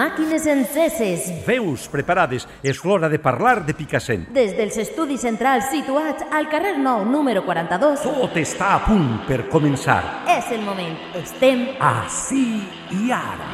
Màquines 0.00 0.46
enceses. 0.48 1.26
Veus 1.44 1.82
preparades. 1.92 2.46
És 2.64 2.78
l'hora 2.88 3.10
de 3.12 3.18
parlar 3.20 3.66
de 3.66 3.74
Picassent. 3.76 4.30
Des 4.32 4.54
dels 4.56 4.78
estudis 4.80 5.20
centrals 5.26 5.66
situats 5.68 6.24
al 6.32 6.46
carrer 6.48 6.78
Nou, 6.80 7.02
número 7.04 7.42
42. 7.44 8.06
Tot 8.06 8.38
està 8.40 8.70
a 8.78 8.80
punt 8.86 9.18
per 9.28 9.42
començar. 9.52 10.00
És 10.24 10.48
el 10.56 10.64
moment. 10.64 10.96
Estem... 11.20 11.66
Així 11.84 12.62
i 12.96 13.12
ara. 13.12 13.50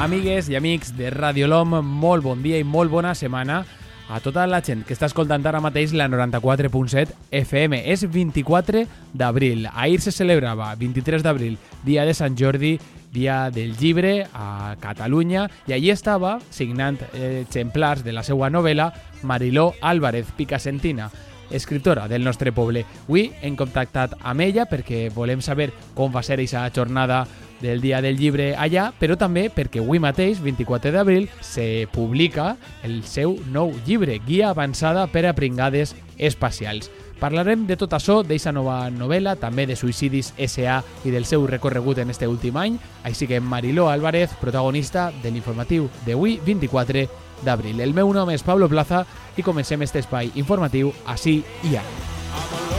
Amigues 0.00 0.48
i 0.48 0.56
amics 0.56 0.94
de 0.96 1.12
Radio 1.12 1.50
LOM, 1.52 1.76
molt 1.84 2.24
bon 2.24 2.40
dia 2.40 2.56
i 2.56 2.64
molt 2.64 2.88
bona 2.88 3.12
setmana 3.12 3.60
a 4.10 4.18
tota 4.18 4.46
la 4.50 4.58
gent 4.60 4.82
que 4.82 4.94
està 4.96 5.06
escoltant 5.06 5.44
ara 5.46 5.60
mateix 5.62 5.92
la 5.94 6.08
94.7 6.10 7.14
FM. 7.40 7.78
És 7.92 8.02
24 8.10 8.82
d'abril. 9.14 9.68
Ahir 9.70 10.00
se 10.02 10.10
celebrava, 10.10 10.74
23 10.74 11.22
d'abril, 11.22 11.58
dia 11.86 12.04
de 12.04 12.14
Sant 12.18 12.34
Jordi, 12.36 12.74
dia 13.14 13.50
del 13.54 13.76
llibre 13.78 14.26
a 14.34 14.74
Catalunya, 14.82 15.46
i 15.70 15.74
allí 15.74 15.92
estava 15.94 16.38
signant 16.50 16.98
eh, 17.12 17.44
exemplars 17.46 18.02
de 18.04 18.12
la 18.12 18.26
seva 18.26 18.50
novel·la 18.50 18.90
Mariló 19.22 19.74
Álvarez 19.80 20.32
Picasentina, 20.36 21.10
escriptora 21.50 22.08
del 22.08 22.26
nostre 22.26 22.50
poble. 22.52 22.84
Avui 23.06 23.28
hem 23.42 23.54
contactat 23.58 24.18
amb 24.22 24.42
ella 24.42 24.66
perquè 24.70 25.08
volem 25.14 25.42
saber 25.42 25.70
com 25.94 26.10
va 26.10 26.22
ser 26.26 26.38
aquesta 26.38 26.66
jornada 26.74 27.24
del 27.60 27.80
Dia 27.80 28.00
del 28.02 28.18
Llibre 28.18 28.54
allà, 28.56 28.90
però 28.98 29.16
també 29.20 29.48
perquè 29.52 29.82
avui 29.82 30.00
mateix, 30.02 30.40
24 30.42 30.92
d'abril, 30.94 31.28
se 31.40 31.86
publica 31.92 32.56
el 32.82 33.02
seu 33.04 33.36
nou 33.52 33.74
llibre, 33.86 34.18
Guia 34.26 34.50
avançada 34.50 35.06
per 35.06 35.26
a 35.26 35.34
pringades 35.36 35.94
espacials. 36.18 36.90
Parlarem 37.20 37.66
de 37.68 37.76
tot 37.76 37.92
això, 37.92 38.22
d'aquesta 38.24 38.54
nova 38.56 38.78
novel·la, 38.88 39.34
també 39.36 39.66
de 39.68 39.76
Suïcidis 39.76 40.32
S.A. 40.40 40.78
i 41.04 41.12
del 41.12 41.28
seu 41.28 41.44
recorregut 41.46 42.00
en 42.00 42.08
este 42.08 42.26
últim 42.26 42.56
any, 42.56 42.78
així 43.04 43.28
que 43.28 43.42
Mariló 43.44 43.90
Álvarez, 43.92 44.32
protagonista 44.40 45.10
de 45.22 45.30
l'informatiu 45.34 45.90
d'avui, 46.06 46.38
24 46.46 47.04
d'abril. 47.44 47.84
El 47.84 47.92
meu 47.92 48.12
nom 48.16 48.32
és 48.32 48.44
Pablo 48.44 48.72
Plaza 48.72 49.04
i 49.36 49.44
comencem 49.44 49.84
este 49.84 50.00
espai 50.00 50.32
informatiu 50.40 50.94
així 51.04 51.42
i 51.68 51.76
ara. 51.76 52.69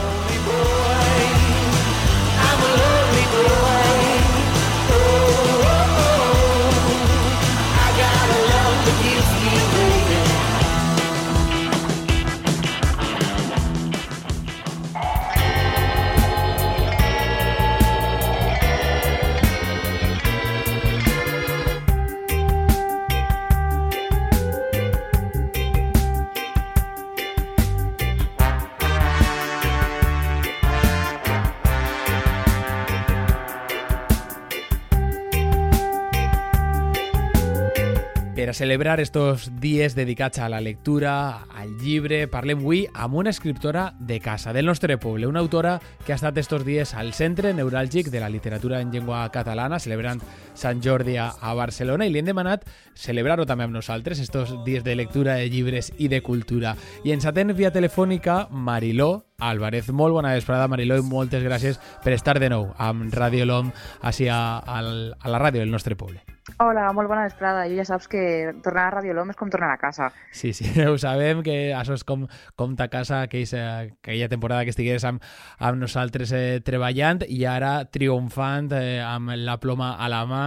Per 38.51 38.55
a 38.55 38.67
celebrar 38.67 38.99
estos 38.99 39.49
dies 39.61 39.95
dedicats 39.95 40.39
a 40.39 40.49
la 40.49 40.59
lectura, 40.59 41.45
al 41.55 41.77
llibre, 41.79 42.25
parlem 42.27 42.59
avui 42.59 42.81
amb 42.91 43.15
una 43.15 43.31
escriptora 43.31 43.93
de 43.97 44.17
casa, 44.19 44.51
del 44.51 44.65
nostre 44.65 44.97
poble, 44.97 45.25
una 45.25 45.39
autora 45.39 45.77
que 46.03 46.11
ha 46.11 46.17
estat 46.17 46.35
estos 46.35 46.65
dies 46.67 46.91
al 46.93 47.13
centre 47.15 47.53
neuràlgic 47.55 48.09
de 48.11 48.19
la 48.19 48.27
literatura 48.27 48.81
en 48.81 48.91
llengua 48.91 49.21
catalana, 49.31 49.79
celebrant 49.79 50.19
Sant 50.53 50.83
Jordi 50.83 51.15
a, 51.15 51.31
Barcelona, 51.55 52.03
i 52.03 52.11
li 52.11 52.19
hem 52.19 52.27
demanat 52.27 52.67
celebrar-ho 52.91 53.45
també 53.47 53.69
amb 53.69 53.77
nosaltres, 53.77 54.19
estos 54.19 54.51
dies 54.65 54.83
de 54.83 54.97
lectura 54.99 55.37
de 55.39 55.47
llibres 55.47 55.93
i 55.97 56.11
de 56.11 56.19
cultura. 56.19 56.75
I 57.07 57.15
ens 57.15 57.29
atén 57.31 57.55
via 57.55 57.71
telefònica 57.71 58.49
Mariló 58.51 59.29
Álvarez. 59.39 59.93
Molt 59.95 60.19
bona 60.19 60.35
vesprada, 60.35 60.67
Mariló, 60.67 60.99
i 60.99 61.07
moltes 61.07 61.47
gràcies 61.47 61.79
per 62.03 62.19
estar 62.19 62.35
de 62.43 62.51
nou 62.51 62.67
amb 62.75 63.15
Radio 63.15 63.47
LOM, 63.47 63.71
així 64.01 64.27
a, 64.27 64.59
a, 64.59 64.83
a 64.83 65.31
la 65.37 65.39
ràdio 65.39 65.63
del 65.63 65.71
nostre 65.71 65.95
poble. 65.95 66.25
Hola, 66.59 66.91
molt 66.93 67.09
bona 67.09 67.23
vesprada. 67.25 67.63
Jo 67.69 67.77
ja 67.79 67.85
saps 67.87 68.07
que 68.09 68.51
tornar 68.63 68.87
a 68.87 68.91
Radio 68.97 69.13
LOM 69.15 69.31
és 69.31 69.37
com 69.37 69.49
tornar 69.49 69.71
a 69.73 69.79
casa. 69.81 70.09
Sí, 70.33 70.51
sí, 70.53 70.65
ho 70.89 70.97
sabem, 71.01 71.41
que 71.45 71.71
això 71.77 71.95
és 71.97 72.03
com, 72.07 72.27
com 72.59 72.75
ta 72.77 72.87
casa, 72.91 73.23
aquella, 73.27 73.91
aquella 74.01 74.29
temporada 74.29 74.65
que 74.65 74.73
estigués 74.73 75.05
amb, 75.07 75.23
amb 75.59 75.79
nosaltres 75.81 76.33
eh, 76.35 76.61
treballant 76.65 77.23
i 77.27 77.43
ara 77.49 77.85
triomfant 77.89 78.71
eh, 78.77 78.99
amb 79.05 79.33
la 79.37 79.57
ploma 79.61 79.93
a 79.97 80.09
la 80.11 80.23
mà. 80.29 80.43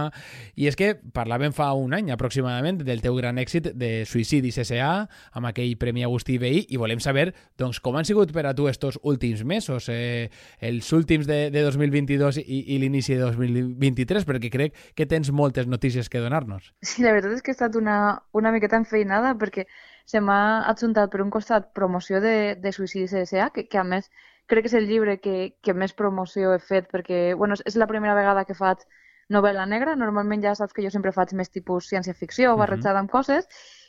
I 0.55 0.69
és 0.71 0.77
que 0.79 0.93
parlàvem 1.15 1.55
fa 1.55 1.71
un 1.75 1.95
any 1.97 2.11
aproximadament 2.13 2.83
del 2.83 3.03
teu 3.03 3.15
gran 3.17 3.39
èxit 3.41 3.71
de 3.75 3.91
Suïcidis 4.07 4.59
S.A. 4.63 4.91
amb 5.35 5.51
aquell 5.51 5.75
Premi 5.81 6.05
Agustí 6.07 6.37
Veí 6.41 6.65
i 6.69 6.81
volem 6.81 6.99
saber 7.03 7.31
doncs, 7.59 7.79
com 7.79 7.95
han 7.95 8.07
sigut 8.07 8.33
per 8.35 8.45
a 8.49 8.55
tu 8.55 8.69
estos 8.71 8.99
últims 9.03 9.43
mesos, 9.47 9.89
eh, 9.89 10.29
els 10.59 10.91
últims 10.95 11.27
de, 11.27 11.49
de 11.51 11.65
2022 11.67 12.41
i, 12.43 12.61
i 12.75 12.79
l'inici 12.81 13.15
de 13.15 13.23
2023, 13.25 14.27
perquè 14.27 14.51
crec 14.51 14.79
que 14.95 15.07
tens 15.09 15.31
moltes 15.31 15.67
notícies 15.67 15.94
que 16.11 16.21
donar-nos. 16.23 16.71
Sí, 16.83 17.03
la 17.03 17.13
veritat 17.15 17.33
és 17.37 17.43
que 17.43 17.53
he 17.53 17.55
estat 17.55 17.75
una, 17.79 17.97
una 18.35 18.51
miqueta 18.55 18.79
enfeinada 18.81 19.33
perquè 19.39 19.65
se 20.05 20.21
m'ha 20.21 20.67
adjuntat 20.69 21.11
per 21.11 21.23
un 21.23 21.31
costat 21.33 21.71
promoció 21.73 22.21
de, 22.21 22.55
de 22.61 22.73
Suïcidis 22.75 23.15
S.A., 23.23 23.49
que, 23.55 23.65
que 23.71 23.81
a 23.81 23.85
més 23.87 24.11
crec 24.51 24.65
que 24.65 24.71
és 24.71 24.77
el 24.77 24.87
llibre 24.89 25.17
que, 25.23 25.55
que 25.65 25.73
més 25.73 25.95
promoció 25.97 26.53
he 26.53 26.61
fet 26.61 26.91
perquè, 26.91 27.33
bueno, 27.39 27.57
és 27.65 27.77
la 27.79 27.89
primera 27.89 28.13
vegada 28.17 28.45
que 28.45 28.57
faig 28.57 28.85
novel·la 29.33 29.65
negra, 29.65 29.95
normalment 29.97 30.43
ja 30.43 30.53
saps 30.53 30.75
que 30.75 30.83
jo 30.85 30.91
sempre 30.93 31.13
faig 31.15 31.33
més 31.33 31.49
tipus 31.49 31.89
ciència-ficció, 31.89 32.53
barrejada 32.59 33.01
amb 33.01 33.09
coses, 33.09 33.47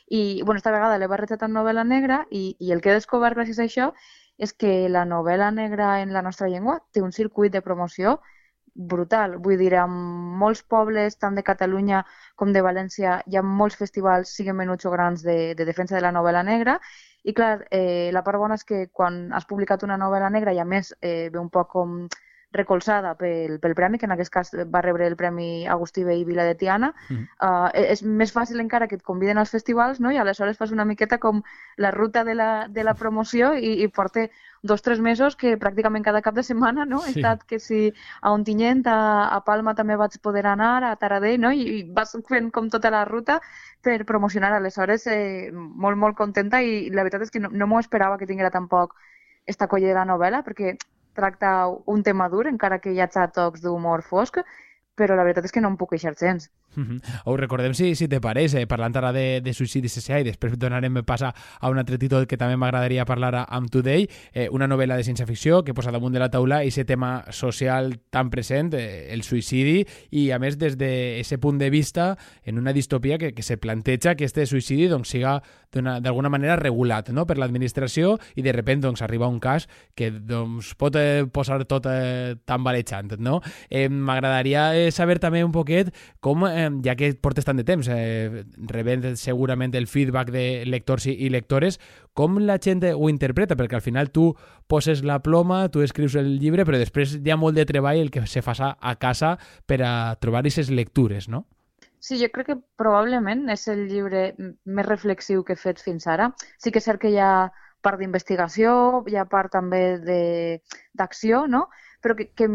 i 0.09 0.41
bueno, 0.41 0.57
esta 0.57 0.73
vegada 0.73 0.97
l'he 0.97 1.09
barrejat 1.11 1.43
amb 1.45 1.53
novel·la 1.59 1.83
negra 1.85 2.23
i, 2.31 2.55
i 2.59 2.71
el 2.73 2.81
que 2.81 2.89
he 2.89 2.97
descobert 2.97 3.37
gràcies 3.37 3.59
a 3.59 3.67
això 3.67 3.91
és 4.37 4.53
que 4.53 4.87
la 4.89 5.03
novel·la 5.05 5.51
negra 5.51 5.99
en 6.01 6.13
la 6.13 6.23
nostra 6.25 6.47
llengua 6.49 6.79
té 6.93 7.03
un 7.03 7.11
circuit 7.11 7.53
de 7.53 7.61
promoció 7.61 8.17
brutal. 8.77 9.37
Vull 9.43 9.57
dir, 9.57 9.73
en 9.81 9.93
molts 10.41 10.61
pobles, 10.63 11.17
tant 11.17 11.35
de 11.35 11.43
Catalunya 11.43 12.03
com 12.35 12.53
de 12.53 12.61
València, 12.61 13.17
hi 13.25 13.37
ha 13.37 13.43
molts 13.43 13.75
festivals, 13.79 14.33
siguin 14.37 14.55
menuts 14.55 14.85
o 14.85 14.93
grans, 14.93 15.23
de, 15.25 15.55
de 15.57 15.65
defensa 15.65 15.97
de 15.97 16.03
la 16.05 16.13
novel·la 16.15 16.43
negra. 16.45 16.77
I 17.27 17.33
clar, 17.33 17.65
eh, 17.71 18.09
la 18.13 18.23
part 18.23 18.39
bona 18.39 18.55
és 18.55 18.63
que 18.63 18.85
quan 18.93 19.25
has 19.33 19.49
publicat 19.49 19.83
una 19.83 19.97
novel·la 19.97 20.29
negra 20.29 20.53
i 20.53 20.61
a 20.61 20.65
més 20.65 20.93
eh, 21.01 21.29
ve 21.33 21.41
un 21.41 21.49
poc 21.49 21.73
com 21.73 21.97
recolzada 22.57 23.13
pel, 23.19 23.59
pel 23.63 23.75
premi, 23.77 23.99
que 24.01 24.07
en 24.09 24.15
aquest 24.15 24.33
cas 24.33 24.51
va 24.73 24.81
rebre 24.81 25.07
el 25.07 25.15
Premi 25.15 25.67
Agustí 25.67 26.03
Veí 26.03 26.25
Vila 26.25 26.43
de 26.47 26.55
Tiana, 26.59 26.91
mm. 27.09 27.29
uh, 27.45 27.69
és 27.77 28.03
més 28.03 28.33
fàcil 28.33 28.59
encara 28.63 28.89
que 28.89 28.97
et 28.99 29.05
conviden 29.05 29.37
als 29.37 29.53
festivals, 29.53 30.01
no? 30.03 30.11
i 30.11 30.17
aleshores 30.17 30.57
fas 30.57 30.73
una 30.75 30.85
miqueta 30.85 31.21
com 31.21 31.43
la 31.77 31.91
ruta 31.95 32.25
de 32.27 32.35
la, 32.35 32.67
de 32.67 32.83
la 32.83 32.97
promoció 32.97 33.53
i, 33.55 33.77
i 33.83 33.87
porta 33.87 34.27
dos 34.63 34.81
o 34.81 34.83
tres 34.83 34.99
mesos 34.99 35.37
que 35.37 35.55
pràcticament 35.61 36.03
cada 36.03 36.21
cap 36.25 36.35
de 36.35 36.43
setmana 36.43 36.85
no? 36.85 37.03
he 37.05 37.13
Sí. 37.13 37.21
estat 37.21 37.43
que 37.47 37.59
si 37.59 37.93
a 38.21 38.31
Ontinyent, 38.33 38.85
a, 38.87 39.29
a 39.35 39.41
Palma 39.45 39.75
també 39.75 39.95
vaig 39.95 40.17
poder 40.21 40.45
anar, 40.47 40.83
a 40.83 40.95
Taradell, 40.95 41.39
no? 41.41 41.51
I, 41.51 41.63
i 41.79 41.83
vas 41.93 42.15
fent 42.27 42.51
com 42.51 42.69
tota 42.73 42.91
la 42.93 43.05
ruta 43.05 43.39
per 43.81 44.03
promocionar. 44.05 44.51
Aleshores, 44.57 45.07
eh, 45.07 45.51
molt, 45.53 45.97
molt 45.97 46.17
contenta 46.17 46.61
i 46.61 46.89
la 46.89 47.05
veritat 47.05 47.27
és 47.27 47.31
que 47.31 47.39
no, 47.39 47.49
no 47.51 47.67
m'ho 47.67 47.79
esperava 47.79 48.17
que 48.17 48.27
tinguera 48.27 48.51
tampoc 48.51 48.95
esta 49.45 49.67
colla 49.67 49.87
de 49.87 49.95
la 49.95 50.05
novel·la, 50.05 50.43
perquè 50.43 50.75
tracta 51.19 51.51
un 51.93 52.03
tema 52.07 52.29
dur, 52.33 52.45
encara 52.51 52.79
que 52.83 52.93
hi 52.93 53.01
ha 53.01 53.27
tocs 53.39 53.63
d'humor 53.65 54.05
fosc, 54.05 54.39
però 54.97 55.17
la 55.17 55.25
veritat 55.27 55.45
és 55.49 55.55
que 55.55 55.61
no 55.63 55.73
em 55.73 55.77
puc 55.77 55.93
queixar 55.95 56.15
gens. 56.21 56.49
Mm 56.77 56.83
-hmm. 56.83 57.21
Ho 57.25 57.35
recordem, 57.37 57.73
si, 57.73 57.95
si 57.95 58.07
te 58.07 58.21
pareix, 58.21 58.53
eh, 58.53 58.67
parlant 58.67 58.95
ara 58.95 59.11
de, 59.11 59.41
de 59.41 59.53
suïcidi 59.53 59.89
SSA 59.89 60.19
i 60.19 60.23
després 60.23 60.59
donarem 60.59 61.03
passa 61.03 61.33
a 61.59 61.69
un 61.69 61.77
altre 61.79 61.97
títol 61.97 62.27
que 62.27 62.37
també 62.37 62.55
m'agradaria 62.55 63.03
parlar 63.03 63.47
amb 63.49 63.69
Today, 63.69 64.07
eh, 64.31 64.47
una 64.51 64.67
novel·la 64.67 64.95
de 64.95 65.03
ciència-ficció 65.03 65.63
que 65.63 65.73
posa 65.73 65.91
damunt 65.91 66.13
de 66.13 66.19
la 66.19 66.29
taula 66.29 66.59
aquest 66.59 66.87
tema 66.87 67.25
social 67.31 67.99
tan 68.11 68.29
present, 68.29 68.75
eh, 68.75 69.11
el 69.11 69.23
suïcidi, 69.23 69.87
i 70.11 70.29
a 70.31 70.37
més 70.37 70.57
des 70.57 70.77
d'aquest 70.77 71.41
punt 71.41 71.57
de 71.57 71.69
vista 71.71 72.15
en 72.45 72.59
una 72.59 72.73
distopia 72.73 73.17
que, 73.17 73.33
que 73.33 73.41
se 73.41 73.57
planteja 73.57 74.13
que 74.15 74.25
este 74.25 74.45
suïcidi 74.45 74.87
doncs, 74.87 75.09
siga 75.09 75.41
d'alguna 75.71 76.29
manera 76.29 76.55
regulat 76.55 77.09
no? 77.09 77.25
per 77.25 77.37
l'administració 77.37 78.17
i 78.35 78.41
de 78.41 78.51
repent 78.51 78.81
doncs, 78.81 79.01
arriba 79.01 79.27
un 79.27 79.39
cas 79.39 79.67
que 79.95 80.11
doncs, 80.11 80.75
pot 80.75 80.95
eh, 80.95 81.25
posar 81.25 81.65
tot 81.65 81.85
eh, 81.89 82.35
tan 82.45 82.63
valejant. 82.63 83.17
No? 83.17 83.41
Eh, 83.69 83.89
M'agradaria 83.89 84.75
eh, 84.77 84.91
saber 84.91 85.19
també 85.19 85.43
un 85.43 85.51
poquet 85.51 85.93
com, 86.21 86.45
eh, 86.47 86.66
ja 86.85 86.95
que 86.97 87.11
portes 87.21 87.45
tant 87.47 87.59
de 87.59 87.65
temps 87.67 87.87
eh, 87.91 88.43
rebent 88.71 89.05
segurament 89.19 89.75
el 89.75 89.87
feedback 89.87 90.31
de 90.33 90.63
lectors 90.69 91.07
i, 91.07 91.15
i 91.25 91.31
lectores, 91.33 91.79
com 92.17 92.39
la 92.43 92.57
gent 92.63 92.83
ho 92.93 93.09
interpreta, 93.09 93.57
perquè 93.59 93.79
al 93.79 93.85
final 93.85 94.11
tu 94.13 94.31
poses 94.67 95.03
la 95.03 95.19
ploma, 95.23 95.67
tu 95.69 95.83
escrius 95.85 96.15
el 96.19 96.37
llibre, 96.41 96.65
però 96.65 96.79
després 96.79 97.17
hi 97.17 97.33
ha 97.33 97.39
molt 97.39 97.57
de 97.57 97.67
treball 97.69 98.01
el 98.01 98.11
que 98.11 98.25
se 98.27 98.43
fa 98.45 98.55
a 98.57 98.95
casa 98.95 99.37
per 99.65 99.81
a 99.83 99.93
trobar 100.21 100.41
aquestes 100.41 100.71
lectures, 100.71 101.29
no? 101.29 101.45
Sí, 101.99 102.19
jo 102.21 102.29
crec 102.31 102.51
que 102.51 102.59
probablement 102.77 103.47
és 103.49 103.65
el 103.71 103.87
llibre 103.89 104.29
més 104.37 104.85
reflexiu 104.85 105.43
que 105.43 105.57
he 105.57 105.59
fet 105.59 105.81
fins 105.81 106.05
ara. 106.07 106.29
Sí 106.61 106.71
que 106.71 106.79
és 106.79 106.85
cert 106.85 107.01
que 107.01 107.09
hi 107.09 107.17
ha 107.17 107.49
part 107.81 107.99
d'investigació, 107.99 109.03
hi 109.09 109.17
ha 109.17 109.25
part 109.29 109.51
també 109.53 109.81
d'acció, 110.97 111.45
no? 111.47 111.67
però 112.01 112.15
que, 112.15 112.29
que, 112.33 112.47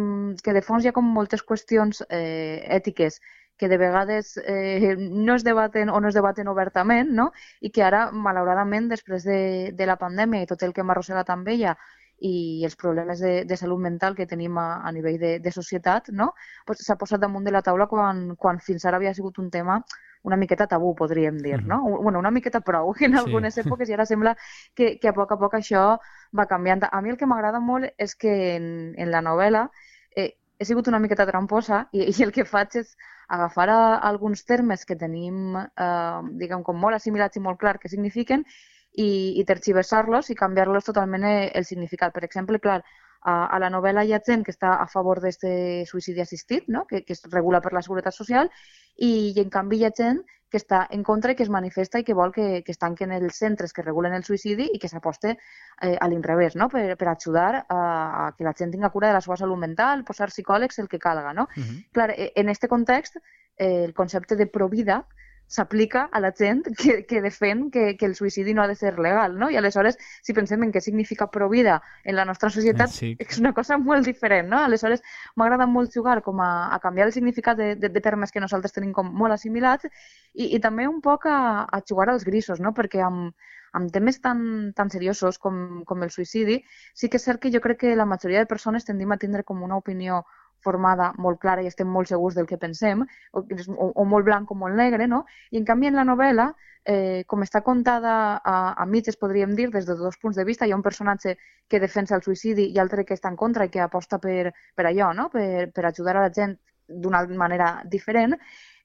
que 0.42 0.54
de 0.54 0.62
fons 0.62 0.84
hi 0.84 0.90
ha 0.90 0.96
com 0.96 1.08
moltes 1.16 1.42
qüestions 1.44 2.02
eh, 2.08 2.62
ètiques 2.72 3.18
que 3.62 3.68
de 3.70 3.78
vegades 3.78 4.34
eh, 4.42 4.96
no 4.98 5.36
es 5.36 5.44
debaten 5.46 5.88
o 5.88 6.00
no 6.00 6.08
es 6.08 6.16
debaten 6.18 6.48
obertament, 6.50 7.12
no? 7.14 7.28
i 7.62 7.70
que 7.70 7.84
ara, 7.86 8.08
malauradament, 8.10 8.88
després 8.90 9.22
de, 9.22 9.70
de 9.78 9.86
la 9.86 9.94
pandèmia 10.00 10.42
i 10.42 10.48
tot 10.50 10.64
el 10.66 10.74
que 10.74 10.82
hem 10.82 10.90
arrossegat 10.90 11.30
amb 11.30 11.46
ella 11.52 11.76
i 12.18 12.64
els 12.66 12.74
problemes 12.80 13.22
de, 13.22 13.44
de 13.46 13.58
salut 13.60 13.78
mental 13.78 14.18
que 14.18 14.26
tenim 14.26 14.58
a, 14.58 14.80
a 14.82 14.90
nivell 14.90 15.20
de, 15.22 15.30
de 15.44 15.52
societat, 15.54 16.10
no? 16.10 16.32
pues 16.66 16.82
s'ha 16.82 16.98
posat 16.98 17.22
damunt 17.22 17.46
de 17.46 17.54
la 17.54 17.62
taula 17.62 17.86
quan, 17.86 18.32
quan 18.34 18.58
fins 18.58 18.82
ara 18.82 18.98
havia 18.98 19.14
sigut 19.14 19.38
un 19.38 19.50
tema 19.54 19.78
una 20.22 20.36
miqueta 20.36 20.66
tabú, 20.66 20.92
podríem 20.98 21.38
dir, 21.38 21.62
no? 21.62 21.78
Mm 21.78 21.86
-hmm. 21.86 22.02
bueno, 22.02 22.18
una 22.18 22.30
miqueta 22.30 22.60
prou 22.60 22.94
en 23.06 23.14
algunes 23.14 23.54
sí. 23.54 23.60
èpoques 23.60 23.88
i 23.88 23.92
ara 23.94 24.06
sembla 24.06 24.36
que, 24.74 24.98
que 24.98 25.08
a 25.08 25.12
poc 25.12 25.32
a 25.32 25.38
poc 25.38 25.54
això 25.54 25.98
va 26.38 26.46
canviant. 26.46 26.82
A 26.90 27.00
mi 27.00 27.10
el 27.10 27.16
que 27.16 27.26
m'agrada 27.26 27.60
molt 27.60 27.90
és 27.98 28.14
que 28.14 28.56
en, 28.56 28.94
en 28.96 29.10
la 29.10 29.22
novel·la 29.22 29.70
eh, 30.16 30.38
he 30.58 30.64
sigut 30.64 30.88
una 30.88 30.98
miqueta 30.98 31.26
tramposa 31.26 31.88
i, 31.92 32.06
i 32.06 32.22
el 32.22 32.32
que 32.32 32.44
faig 32.44 32.76
és 32.76 32.96
agafar 33.36 33.68
a, 33.70 33.80
alguns 34.10 34.44
termes 34.44 34.84
que 34.88 34.96
tenim, 35.02 35.56
eh, 35.56 36.20
diguem, 36.42 36.62
com 36.66 36.78
molt 36.84 36.98
assimilats 36.98 37.38
i 37.38 37.44
molt 37.46 37.60
clar 37.62 37.78
que 37.82 37.90
signifiquen 37.92 38.44
i, 38.92 39.08
i 39.40 39.44
tergiversar-los 39.48 40.30
i 40.30 40.38
canviar-los 40.38 40.90
totalment 40.90 41.24
el, 41.28 41.48
el 41.60 41.68
significat. 41.68 42.12
Per 42.16 42.24
exemple, 42.28 42.60
clar, 42.60 42.82
a, 43.22 43.46
a 43.46 43.58
la 43.62 43.70
novel·la 43.70 44.04
hi 44.04 44.12
ha 44.12 44.22
gent 44.26 44.44
que 44.44 44.52
està 44.54 44.76
a 44.82 44.86
favor 44.90 45.20
d'aquest 45.22 45.90
suïcidi 45.90 46.22
assistit, 46.22 46.68
no? 46.68 46.84
que, 46.90 47.02
que 47.06 47.16
es 47.16 47.22
regula 47.30 47.60
per 47.60 47.72
la 47.72 47.82
Seguretat 47.82 48.14
Social, 48.14 48.50
i, 48.96 49.32
i 49.32 49.40
en 49.40 49.50
canvi 49.50 49.80
hi 49.80 49.86
ha 49.86 49.92
gent 49.96 50.22
que 50.52 50.60
està 50.60 50.82
en 50.92 51.02
contra 51.02 51.32
i 51.32 51.36
que 51.36 51.46
es 51.46 51.50
manifesta 51.50 52.02
i 52.02 52.04
que 52.04 52.14
vol 52.14 52.32
que, 52.34 52.60
que 52.66 52.74
es 52.74 52.80
tanquen 52.80 53.14
els 53.16 53.38
centres 53.40 53.72
que 53.72 53.84
regulen 53.86 54.12
el 54.12 54.24
suïcidi 54.26 54.68
i 54.74 54.80
que 54.82 54.90
s'aposte 54.90 55.32
eh, 55.32 55.96
a 55.96 56.08
l'inrevés, 56.12 56.58
no? 56.60 56.68
per, 56.68 56.84
per 57.00 57.08
ajudar 57.08 57.62
a, 57.62 57.78
a 57.78 58.26
que 58.36 58.44
la 58.44 58.52
gent 58.58 58.74
tinga 58.74 58.92
cura 58.92 59.08
de 59.08 59.16
la 59.16 59.22
seva 59.24 59.38
salut 59.40 59.58
mental, 59.62 60.04
posar 60.04 60.28
psicòlegs, 60.28 60.82
el 60.82 60.90
que 60.92 61.00
calga. 61.00 61.32
No? 61.32 61.48
Uh 61.56 61.62
-huh. 61.62 61.78
Clar, 61.96 62.10
e, 62.10 62.32
en 62.36 62.52
aquest 62.52 62.68
context, 62.68 63.16
eh, 63.56 63.84
el 63.84 63.94
concepte 63.94 64.36
de 64.36 64.46
provida 64.46 65.06
s'aplica 65.52 66.06
a 66.10 66.20
la 66.24 66.30
gent 66.32 66.62
que, 66.80 67.02
que 67.08 67.20
defèn 67.20 67.66
que, 67.70 67.84
que 68.00 68.08
el 68.08 68.14
suïcidi 68.16 68.54
no 68.56 68.62
ha 68.62 68.68
de 68.70 68.76
ser 68.78 68.94
legal, 68.98 69.36
no? 69.38 69.50
I 69.52 69.58
aleshores, 69.60 69.98
si 70.24 70.32
pensem 70.32 70.64
en 70.64 70.72
què 70.72 70.80
significa 70.80 71.28
provida 71.34 71.76
en 72.04 72.16
la 72.16 72.24
nostra 72.28 72.48
societat, 72.54 72.94
sí. 72.94 73.12
és 73.20 73.40
una 73.42 73.52
cosa 73.52 73.76
molt 73.76 74.08
diferent, 74.08 74.48
no? 74.48 74.62
Aleshores, 74.64 75.04
m'agrada 75.36 75.68
molt 75.68 75.92
jugar 75.92 76.22
com 76.24 76.40
a, 76.40 76.50
a 76.72 76.80
canviar 76.80 77.10
el 77.10 77.16
significat 77.16 77.60
de, 77.60 77.74
de, 77.76 77.92
de 77.92 78.04
termes 78.04 78.32
que 78.32 78.40
nosaltres 78.40 78.72
tenim 78.72 78.94
com 78.96 79.12
molt 79.12 79.36
assimilats 79.36 79.84
i, 80.32 80.54
i 80.56 80.60
també 80.64 80.88
un 80.88 81.02
poc 81.04 81.28
a, 81.28 81.40
a 81.68 81.82
jugar 81.88 82.08
als 82.08 82.24
grisos, 82.24 82.60
no? 82.64 82.72
Perquè 82.72 83.04
amb, 83.04 83.34
amb 83.76 83.92
temes 83.92 84.20
tan, 84.24 84.72
tan 84.76 84.88
seriosos 84.92 85.36
com, 85.42 85.82
com 85.88 86.04
el 86.04 86.12
suïcidi, 86.14 86.62
sí 86.96 87.12
que 87.12 87.20
és 87.20 87.28
cert 87.28 87.44
que 87.44 87.52
jo 87.52 87.60
crec 87.64 87.84
que 87.84 87.96
la 87.96 88.08
majoria 88.08 88.40
de 88.40 88.48
persones 88.48 88.88
tendim 88.88 89.12
a 89.12 89.20
tindre 89.20 89.44
com 89.44 89.60
una 89.64 89.76
opinió 89.80 90.22
formada 90.64 91.12
molt 91.18 91.40
clara 91.42 91.62
i 91.62 91.70
estem 91.70 91.88
molt 91.88 92.10
segurs 92.10 92.36
del 92.38 92.46
que 92.46 92.58
pensem, 92.58 93.02
o, 93.32 93.42
o, 93.42 93.88
o 93.88 94.04
molt 94.08 94.26
blanc 94.26 94.50
o 94.50 94.58
molt 94.58 94.78
negre, 94.78 95.08
no? 95.10 95.24
I 95.50 95.60
en 95.60 95.66
canvi 95.68 95.90
en 95.90 95.98
la 95.98 96.06
novel·la, 96.08 96.52
eh, 96.84 97.22
com 97.26 97.42
està 97.42 97.62
contada 97.62 98.14
a, 98.38 98.56
a 98.72 98.86
mitges, 98.86 99.18
podríem 99.20 99.54
dir, 99.58 99.70
des 99.70 99.86
de 99.86 99.96
dos 99.98 100.18
punts 100.18 100.36
de 100.36 100.44
vista, 100.44 100.66
hi 100.66 100.72
ha 100.72 100.78
un 100.78 100.84
personatge 100.86 101.36
que 101.68 101.80
defensa 101.80 102.16
el 102.16 102.22
suïcidi 102.22 102.68
i 102.72 102.78
altre 102.82 103.04
que 103.04 103.14
està 103.14 103.30
en 103.30 103.38
contra 103.38 103.66
i 103.66 103.72
que 103.72 103.82
aposta 103.82 104.18
per, 104.18 104.52
per 104.74 104.86
allò, 104.88 105.12
no? 105.14 105.28
per, 105.30 105.70
per 105.72 105.86
ajudar 105.86 106.16
a 106.16 106.26
la 106.26 106.34
gent 106.34 106.58
d'una 106.88 107.24
manera 107.38 107.74
diferent, 107.86 108.34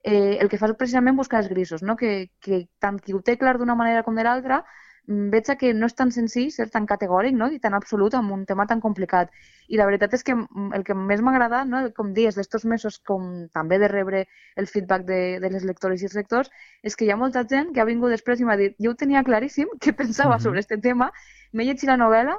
eh, 0.04 0.38
el 0.40 0.50
que 0.50 0.60
fa 0.62 0.70
és 0.70 0.78
precisament 0.78 1.18
buscar 1.18 1.42
els 1.42 1.50
grisos, 1.52 1.84
no? 1.84 1.98
que, 1.98 2.30
que 2.40 2.66
tant 2.80 3.00
qui 3.02 3.16
ho 3.16 3.22
té 3.22 3.38
clar 3.38 3.58
d'una 3.58 3.76
manera 3.76 4.04
com 4.06 4.16
de 4.16 4.24
l'altra, 4.24 4.62
veig 5.08 5.48
que 5.60 5.74
no 5.74 5.88
és 5.88 5.96
tan 5.96 6.12
senzill 6.12 6.50
ser 6.52 6.68
tan 6.72 6.86
categòric 6.86 7.36
no? 7.36 7.48
i 7.52 7.60
tan 7.64 7.74
absolut 7.74 8.14
amb 8.18 8.32
un 8.36 8.46
tema 8.46 8.66
tan 8.68 8.82
complicat. 8.84 9.32
I 9.68 9.80
la 9.80 9.86
veritat 9.88 10.14
és 10.14 10.24
que 10.24 10.36
mm, 10.36 10.74
el 10.76 10.84
que 10.84 10.96
més 10.96 11.22
m'ha 11.24 11.32
agradat, 11.32 11.68
no? 11.68 11.84
com 11.96 12.12
dies, 12.14 12.36
d'estos 12.36 12.66
mesos, 12.66 13.00
com 13.00 13.48
també 13.56 13.80
de 13.80 13.88
rebre 13.88 14.26
el 14.56 14.68
feedback 14.68 15.06
de, 15.08 15.22
de 15.40 15.52
les 15.54 15.64
lectores 15.64 16.04
i 16.04 16.10
els 16.10 16.18
lectors, 16.20 16.52
és 16.84 16.96
que 16.96 17.08
hi 17.08 17.12
ha 17.12 17.20
molta 17.20 17.46
gent 17.48 17.72
que 17.74 17.82
ha 17.82 17.88
vingut 17.88 18.12
després 18.12 18.44
i 18.44 18.50
m'ha 18.50 18.60
dit 18.60 18.76
jo 18.84 18.92
ho 18.92 19.00
tenia 19.00 19.24
claríssim, 19.24 19.72
què 19.80 19.96
pensava 19.96 20.36
uh 20.36 20.38
-huh. 20.38 20.44
sobre 20.44 20.60
aquest 20.60 20.84
tema, 20.84 21.12
m'he 21.54 21.64
llegit 21.64 21.88
la 21.88 21.98
novel·la 21.98 22.36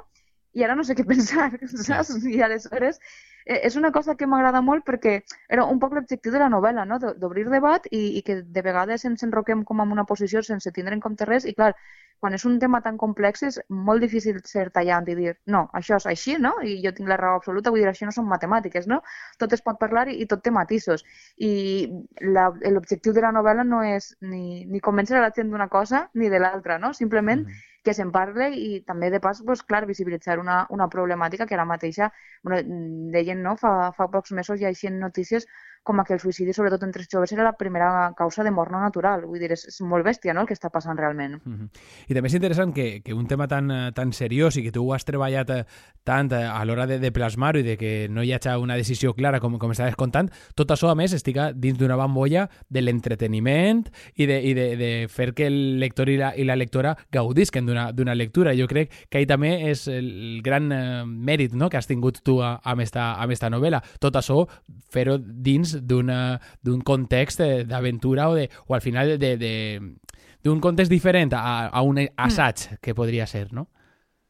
i 0.53 0.63
ara 0.63 0.75
no 0.75 0.83
sé 0.83 0.95
què 0.95 1.05
pensar, 1.13 1.51
saps? 1.65 2.25
I 2.25 2.41
aleshores 2.41 2.99
és 3.49 3.75
una 3.75 3.91
cosa 3.91 4.15
que 4.15 4.27
m'agrada 4.29 4.61
molt 4.61 4.85
perquè 4.85 5.15
era 5.49 5.65
un 5.65 5.79
poc 5.81 5.95
l'objectiu 5.97 6.31
de 6.31 6.41
la 6.41 6.49
novel·la, 6.53 6.85
no? 6.85 6.99
d'obrir 7.01 7.47
debat 7.49 7.87
i, 7.89 8.19
i 8.19 8.21
que 8.25 8.41
de 8.43 8.61
vegades 8.65 9.05
ens 9.09 9.25
enroquem 9.25 9.63
com 9.65 9.81
en 9.81 9.95
una 9.95 10.05
posició 10.05 10.43
sense 10.45 10.71
tindre 10.75 10.93
en 10.93 11.01
compte 11.01 11.25
res 11.25 11.47
i 11.49 11.55
clar, 11.57 11.71
quan 12.19 12.35
és 12.35 12.45
un 12.45 12.59
tema 12.59 12.81
tan 12.85 12.97
complex 13.01 13.43
és 13.47 13.57
molt 13.87 14.03
difícil 14.03 14.37
ser 14.45 14.67
tallant 14.75 15.07
i 15.09 15.15
dir 15.17 15.33
no, 15.55 15.63
això 15.79 15.97
és 15.97 16.05
així, 16.11 16.35
no? 16.37 16.51
I 16.61 16.75
jo 16.83 16.91
tinc 16.95 17.09
la 17.09 17.17
raó 17.17 17.39
absoluta, 17.39 17.71
vull 17.71 17.81
dir, 17.81 17.87
això 17.89 18.09
no 18.09 18.13
són 18.15 18.27
matemàtiques, 18.29 18.89
no? 18.91 18.99
Tot 19.39 19.55
es 19.55 19.63
pot 19.65 19.79
parlar 19.79 20.09
i, 20.11 20.19
i 20.21 20.27
tot 20.29 20.43
té 20.43 20.51
matisos. 20.51 21.05
I 21.37 21.87
l'objectiu 22.21 23.15
de 23.15 23.23
la 23.23 23.31
novel·la 23.35 23.65
no 23.65 23.81
és 23.87 24.11
ni, 24.19 24.65
ni 24.67 24.83
convèncer 24.83 25.17
a 25.17 25.23
la 25.25 25.33
gent 25.35 25.49
d'una 25.49 25.69
cosa 25.71 26.09
ni 26.13 26.29
de 26.29 26.43
l'altra, 26.43 26.77
no? 26.77 26.93
Simplement 26.93 27.47
mm 27.47 27.49
-hmm 27.49 27.68
que 27.83 27.93
se'n 27.97 28.11
parle 28.15 28.49
i 28.55 28.69
també 28.89 29.09
de 29.13 29.19
pas, 29.23 29.41
pues, 29.45 29.63
clar, 29.63 29.83
visibilitzar 29.89 30.37
una, 30.41 30.59
una 30.77 30.87
problemàtica 30.95 31.47
que 31.47 31.55
ara 31.57 31.65
mateixa, 31.69 32.11
bueno, 32.43 32.59
deien, 33.15 33.41
no? 33.45 33.55
fa, 33.61 33.73
fa 33.97 34.09
pocs 34.15 34.33
mesos 34.39 34.59
hi 34.61 34.67
ha 34.69 34.73
notícies 34.99 35.47
com 35.83 35.99
a 35.99 36.05
que 36.05 36.13
el 36.13 36.19
suïcidi, 36.21 36.53
sobretot 36.53 36.83
entre 36.85 37.01
els 37.01 37.09
joves, 37.11 37.31
era 37.33 37.43
la 37.43 37.55
primera 37.57 38.11
causa 38.17 38.43
de 38.43 38.51
mort 38.51 38.71
no 38.71 38.81
natural. 38.81 39.25
Vull 39.25 39.41
dir, 39.41 39.51
és, 39.55 39.65
és 39.71 39.79
molt 39.81 40.05
bèstia 40.05 40.35
no, 40.35 40.43
el 40.43 40.49
que 40.49 40.57
està 40.57 40.69
passant 40.69 40.97
realment. 40.97 41.39
Mm 41.43 41.55
-hmm. 41.55 41.69
I 42.07 42.13
també 42.13 42.27
és 42.27 42.35
interessant 42.35 42.73
que, 42.73 43.01
que 43.01 43.13
un 43.13 43.27
tema 43.27 43.47
tan, 43.47 43.93
tan 43.93 44.13
seriós 44.13 44.57
i 44.57 44.63
que 44.63 44.71
tu 44.71 44.85
ho 44.85 44.93
has 44.93 45.05
treballat 45.05 45.49
eh, 45.49 45.65
tant 46.03 46.31
eh, 46.31 46.43
a 46.45 46.63
l'hora 46.65 46.87
de, 46.87 46.99
de 46.99 47.11
plasmar-ho 47.11 47.59
i 47.59 47.63
de 47.63 47.77
que 47.77 48.07
no 48.09 48.23
hi 48.23 48.33
hagi 48.33 48.55
una 48.57 48.75
decisió 48.75 49.13
clara, 49.13 49.39
com, 49.39 49.57
com 49.57 49.71
estaves 49.71 49.95
contant, 49.95 50.29
tot 50.55 50.71
això, 50.71 50.89
a 50.89 50.95
més, 50.95 51.13
estiga 51.13 51.51
dins 51.53 51.77
d'una 51.77 51.95
bambolla 51.95 52.49
de 52.69 52.81
l'entreteniment 52.81 53.83
i, 54.15 54.25
de, 54.25 54.41
i 54.41 54.53
de, 54.53 54.75
de 54.77 55.07
fer 55.07 55.33
que 55.33 55.47
el 55.47 55.79
lector 55.79 56.09
i 56.09 56.17
la, 56.17 56.33
i 56.35 56.43
la 56.43 56.55
lectora 56.55 56.95
gaudisquen 57.11 57.65
d'una 57.65 58.15
lectura. 58.15 58.55
Jo 58.57 58.67
crec 58.67 58.91
que 59.09 59.19
ahí 59.19 59.25
també 59.29 59.69
és 59.69 59.87
el 59.87 60.41
gran 60.45 60.71
eh, 60.71 61.05
mèrit 61.05 61.53
no? 61.53 61.69
que 61.69 61.77
has 61.77 61.87
tingut 61.89 62.21
tu 62.25 62.39
amb 62.43 62.81
esta, 62.81 63.13
amb 63.21 63.35
esta 63.35 63.49
novel·la. 63.51 63.81
Tot 63.99 64.17
això, 64.19 64.43
fer-ho 64.93 65.17
dins 65.19 65.68
d'un 65.81 66.81
context 66.85 67.41
d'aventura 67.41 68.29
o, 68.29 68.35
de, 68.35 68.49
o 68.67 68.75
al 68.75 68.81
final 68.81 69.17
de, 69.19 69.35
de, 69.37 69.53
d'un 70.43 70.61
context 70.63 70.91
diferent 70.91 71.33
a, 71.33 71.67
a 71.67 71.81
un 71.81 71.99
assaig 72.15 72.71
mm. 72.71 72.81
que 72.81 72.95
podria 72.95 73.27
ser, 73.27 73.51
no? 73.53 73.69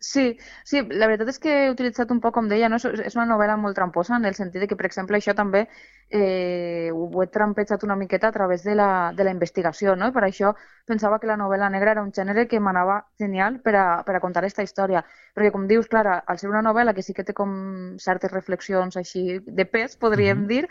Sí, 0.02 0.38
sí, 0.64 0.80
la 0.96 1.08
veritat 1.12 1.28
és 1.28 1.42
que 1.44 1.52
he 1.52 1.72
utilitzat 1.74 2.12
un 2.14 2.22
poc, 2.24 2.32
com 2.38 2.46
deia, 2.48 2.70
no? 2.72 2.78
és 2.80 3.16
una 3.18 3.26
novel·la 3.28 3.58
molt 3.60 3.76
tramposa 3.76 4.16
en 4.16 4.24
el 4.30 4.36
sentit 4.38 4.64
de 4.64 4.68
que, 4.72 4.78
per 4.80 4.86
exemple, 4.88 5.18
això 5.20 5.34
també 5.36 5.66
eh, 6.08 6.88
ho 6.96 7.24
he 7.24 7.28
trampejat 7.28 7.84
una 7.84 7.98
miqueta 8.00 8.30
a 8.30 8.32
través 8.32 8.64
de 8.64 8.78
la, 8.80 9.12
de 9.16 9.26
la 9.28 9.34
investigació, 9.36 9.98
no? 10.00 10.08
I 10.08 10.16
per 10.16 10.24
això 10.24 10.54
pensava 10.88 11.20
que 11.20 11.28
la 11.28 11.36
novel·la 11.36 11.68
negra 11.74 11.92
era 11.98 12.06
un 12.06 12.14
gènere 12.16 12.48
que 12.48 12.62
m'anava 12.64 13.02
genial 13.20 13.60
per 13.60 13.76
a, 13.76 13.86
per 14.08 14.16
a 14.16 14.24
contar 14.24 14.46
aquesta 14.46 14.64
història. 14.64 15.04
Perquè, 15.36 15.52
com 15.52 15.68
dius, 15.68 15.92
Clara, 15.92 16.16
al 16.26 16.40
ser 16.40 16.48
una 16.48 16.64
novel·la 16.64 16.96
que 16.96 17.04
sí 17.04 17.14
que 17.14 17.28
té 17.28 17.36
com 17.36 17.52
certes 18.00 18.32
reflexions 18.32 18.96
així 18.96 19.42
de 19.44 19.68
pes, 19.68 20.00
podríem 20.00 20.38
mm 20.38 20.44
-hmm. 20.46 20.48
dir, 20.48 20.70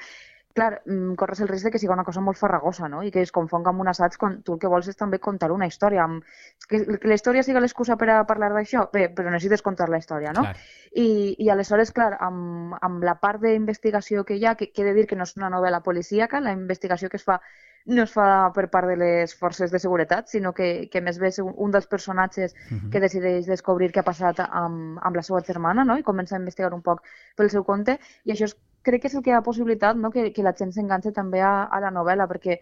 clar, 0.59 0.83
mm, 0.85 1.15
corres 1.21 1.41
el 1.45 1.51
risc 1.51 1.69
de 1.69 1.73
que 1.75 1.81
sigui 1.83 1.95
una 1.95 2.05
cosa 2.07 2.23
molt 2.25 2.39
farragosa, 2.41 2.89
no? 2.93 3.03
I 3.07 3.13
que 3.15 3.23
es 3.25 3.33
confonga 3.35 3.73
amb 3.73 3.85
un 3.85 3.91
assaig 3.93 4.17
quan 4.21 4.41
tu 4.43 4.57
el 4.57 4.61
que 4.63 4.71
vols 4.73 4.91
és 4.91 4.99
també 4.99 5.21
contar 5.23 5.53
una 5.55 5.69
història. 5.71 6.05
Amb... 6.05 6.27
Que, 6.67 6.83
que 6.99 7.11
la 7.11 7.19
història 7.19 7.45
sigui 7.47 7.63
l'excusa 7.63 7.97
per 8.01 8.11
a 8.15 8.19
parlar 8.29 8.51
d'això, 8.57 8.89
bé, 8.93 9.07
però 9.15 9.31
necessites 9.31 9.65
contar 9.67 9.89
la 9.93 10.03
història, 10.03 10.35
no? 10.37 10.45
Clar. 10.49 10.57
I, 10.93 11.09
I 11.45 11.51
aleshores, 11.55 11.95
clar, 11.95 12.13
amb, 12.25 12.77
amb 12.83 13.07
la 13.07 13.19
part 13.23 13.43
d'investigació 13.45 14.27
que 14.29 14.37
hi 14.37 14.47
ha, 14.47 14.57
que, 14.59 14.73
que 14.73 14.83
he 14.83 14.91
de 14.91 14.95
dir 14.99 15.07
que 15.07 15.17
no 15.17 15.29
és 15.29 15.37
una 15.39 15.53
novel·la 15.55 15.83
policíaca, 15.87 16.43
la 16.45 16.57
investigació 16.57 17.09
que 17.09 17.21
es 17.23 17.27
fa 17.27 17.41
no 17.89 18.05
es 18.05 18.13
fa 18.13 18.51
per 18.55 18.67
part 18.73 18.91
de 18.91 18.97
les 19.01 19.35
forces 19.35 19.73
de 19.73 19.79
seguretat, 19.81 20.29
sinó 20.29 20.53
que, 20.53 20.89
que 20.93 21.01
més 21.05 21.19
bé 21.21 21.31
és 21.33 21.39
un, 21.41 21.55
un 21.57 21.73
dels 21.73 21.87
personatges 21.89 22.53
uh 22.53 22.75
-huh. 22.77 22.91
que 22.93 23.01
decideix 23.01 23.47
descobrir 23.47 23.91
què 23.93 24.01
ha 24.01 24.11
passat 24.11 24.41
amb, 24.41 24.99
amb 25.01 25.17
la 25.17 25.23
seva 25.23 25.41
germana 25.41 25.85
no? 25.85 25.97
i 25.97 26.03
comença 26.03 26.37
a 26.37 26.39
investigar 26.39 26.75
un 26.75 26.83
poc 26.83 27.03
pel 27.37 27.51
seu 27.51 27.65
compte 27.65 27.99
i 28.25 28.33
això 28.33 28.45
és, 28.45 28.57
crec 28.83 29.03
que 29.03 29.11
és 29.11 29.15
el 29.19 29.25
que 29.27 29.35
ha 29.35 29.45
possibilitat 29.45 29.97
no? 29.97 30.11
que, 30.11 30.31
que 30.33 30.47
la 30.47 30.55
gent 30.59 30.73
s'enganxa 30.75 31.15
també 31.15 31.43
a, 31.43 31.55
a 31.65 31.81
la 31.85 31.95
novel·la 31.95 32.29
perquè 32.31 32.61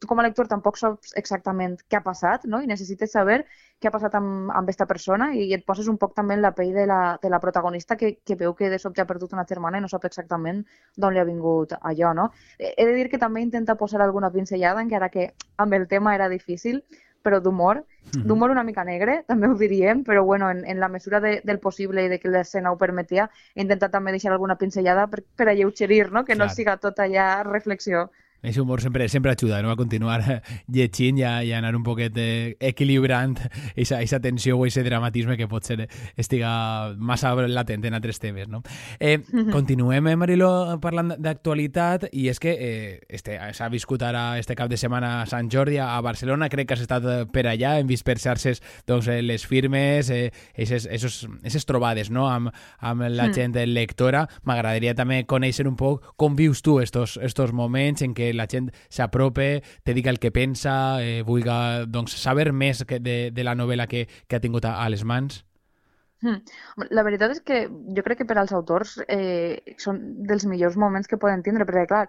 tu 0.00 0.08
com 0.10 0.18
a 0.18 0.24
lector 0.26 0.48
tampoc 0.50 0.76
saps 0.78 1.12
exactament 1.20 1.76
què 1.86 1.98
ha 1.98 2.04
passat 2.04 2.44
no? 2.50 2.60
i 2.62 2.66
necessites 2.66 3.12
saber 3.14 3.44
què 3.78 3.88
ha 3.88 3.92
passat 3.94 4.16
amb, 4.18 4.50
amb 4.50 4.64
aquesta 4.64 4.88
persona 4.90 5.28
i 5.38 5.52
et 5.54 5.64
poses 5.66 5.86
un 5.92 5.98
poc 6.02 6.16
també 6.16 6.34
en 6.34 6.42
la 6.42 6.50
pell 6.56 6.72
de 6.74 6.86
la, 6.90 7.00
de 7.22 7.30
la 7.30 7.38
protagonista 7.38 7.96
que, 7.96 8.16
que 8.26 8.36
veu 8.40 8.54
que 8.58 8.70
de 8.72 8.80
sobte 8.82 9.02
ha 9.02 9.06
perdut 9.06 9.36
una 9.36 9.46
germana 9.48 9.78
i 9.78 9.84
no 9.84 9.90
sap 9.92 10.08
exactament 10.08 10.64
d'on 10.96 11.14
li 11.14 11.22
ha 11.22 11.26
vingut 11.28 11.76
allò, 11.78 12.12
no? 12.14 12.30
He 12.58 12.86
de 12.88 12.96
dir 12.96 13.06
que 13.12 13.22
també 13.22 13.44
intenta 13.44 13.78
posar 13.78 14.02
alguna 14.02 14.32
pinzellada, 14.34 14.82
encara 14.82 15.12
que 15.14 15.30
amb 15.62 15.78
el 15.78 15.86
tema 15.86 16.16
era 16.18 16.28
difícil, 16.28 16.82
però 17.22 17.40
d'humor, 17.40 17.82
d'humor 18.12 18.50
una 18.54 18.64
mica 18.64 18.84
negre, 18.84 19.22
també 19.30 19.48
ho 19.48 19.56
diríem, 19.58 20.04
però 20.04 20.24
bueno, 20.24 20.50
en, 20.50 20.64
en 20.64 20.80
la 20.80 20.88
mesura 20.88 21.20
de, 21.20 21.40
del 21.44 21.60
possible 21.60 22.04
i 22.04 22.12
de 22.12 22.20
que 22.22 22.30
l'escena 22.32 22.72
ho 22.72 22.78
permetia, 22.78 23.28
he 23.54 23.62
intentat 23.64 23.92
també 23.94 24.14
deixar 24.14 24.32
alguna 24.32 24.58
pinzellada 24.60 25.06
per, 25.10 25.24
per 25.36 25.48
alleugerir, 25.48 26.08
no? 26.12 26.24
que 26.24 26.36
no 26.38 26.46
Clar. 26.46 26.56
siga 26.56 26.78
tot 26.82 27.00
allà 27.04 27.28
reflexió. 27.48 28.08
Ese 28.42 28.60
humor 28.60 28.80
sempre, 28.80 29.08
sempre 29.08 29.32
ajuda 29.32 29.62
no? 29.62 29.70
a 29.70 29.76
continuar 29.76 30.42
llegint 30.68 31.18
i 31.18 31.24
a, 31.24 31.42
i 31.44 31.52
a 31.52 31.58
anar 31.58 31.74
un 31.76 31.82
poquet 31.82 32.14
eh, 32.16 32.56
equilibrant 32.60 33.36
aquesta 33.76 34.20
tensió 34.20 34.56
o 34.56 34.64
aquest 34.64 34.84
dramatisme 34.86 35.36
que 35.36 35.48
pot 35.50 35.64
ser 35.66 35.88
estiga 36.16 36.94
massa 36.96 37.34
latent 37.34 37.84
en 37.88 37.94
altres 37.98 38.18
temes. 38.22 38.48
No? 38.48 38.62
Eh, 39.00 39.18
continuem, 39.52 40.06
eh, 40.08 40.16
Mariló, 40.16 40.78
parlant 40.82 41.14
d'actualitat 41.18 42.08
i 42.12 42.28
és 42.30 42.38
que 42.42 42.54
eh, 42.54 43.00
este, 43.08 43.38
s'ha 43.54 43.68
viscut 43.72 44.02
ara 44.06 44.38
este 44.38 44.56
cap 44.58 44.70
de 44.70 44.78
setmana 44.78 45.22
a 45.22 45.26
Sant 45.26 45.50
Jordi 45.50 45.78
a 45.82 46.00
Barcelona, 46.04 46.48
crec 46.48 46.68
que 46.68 46.74
has 46.78 46.84
estat 46.84 47.04
eh, 47.04 47.18
per 47.32 47.46
allà, 47.50 47.76
hem 47.78 47.88
vist 47.90 48.06
per 48.06 48.18
xarxes 48.22 48.62
doncs, 48.88 49.08
eh, 49.08 49.20
les 49.22 49.44
firmes, 49.46 50.10
eh, 50.10 50.30
esos, 50.54 50.86
eses 51.42 51.66
trobades 51.66 52.10
no? 52.10 52.28
amb, 52.30 52.52
amb 52.78 53.02
la 53.08 53.28
Mm. 53.28 53.34
gent 53.34 53.56
lectora. 53.68 54.22
M'agradaria 54.48 54.94
també 54.94 55.24
conèixer 55.28 55.66
un 55.68 55.76
poc 55.76 56.14
com 56.16 56.36
vius 56.36 56.62
tu 56.62 56.78
estos, 56.80 57.18
estos 57.20 57.52
moments 57.52 58.00
en 58.02 58.14
què 58.14 58.27
la 58.34 58.46
gent 58.50 58.70
s'aprope, 58.88 59.62
te 59.84 59.94
diga 59.94 60.10
el 60.10 60.18
que 60.18 60.30
pensa, 60.32 61.02
eh, 61.02 61.22
vulga 61.26 61.86
doncs, 61.86 62.16
saber 62.18 62.52
més 62.52 62.84
que 62.84 63.00
de, 63.00 63.30
de 63.32 63.44
la 63.44 63.54
novel·la 63.54 63.86
que, 63.86 64.06
que 64.26 64.36
ha 64.36 64.40
tingut 64.40 64.64
a, 64.64 64.78
a 64.84 64.88
les 64.88 65.04
mans. 65.04 65.44
Mm. 66.20 66.40
La 66.90 67.04
veritat 67.06 67.30
és 67.30 67.40
que 67.46 67.66
jo 67.68 68.02
crec 68.02 68.18
que 68.22 68.26
per 68.26 68.38
als 68.40 68.52
autors 68.56 68.96
eh, 69.06 69.74
són 69.78 70.00
dels 70.26 70.48
millors 70.50 70.76
moments 70.76 71.06
que 71.06 71.18
poden 71.20 71.44
tindre, 71.46 71.66
perquè 71.68 71.86
clar, 71.86 72.08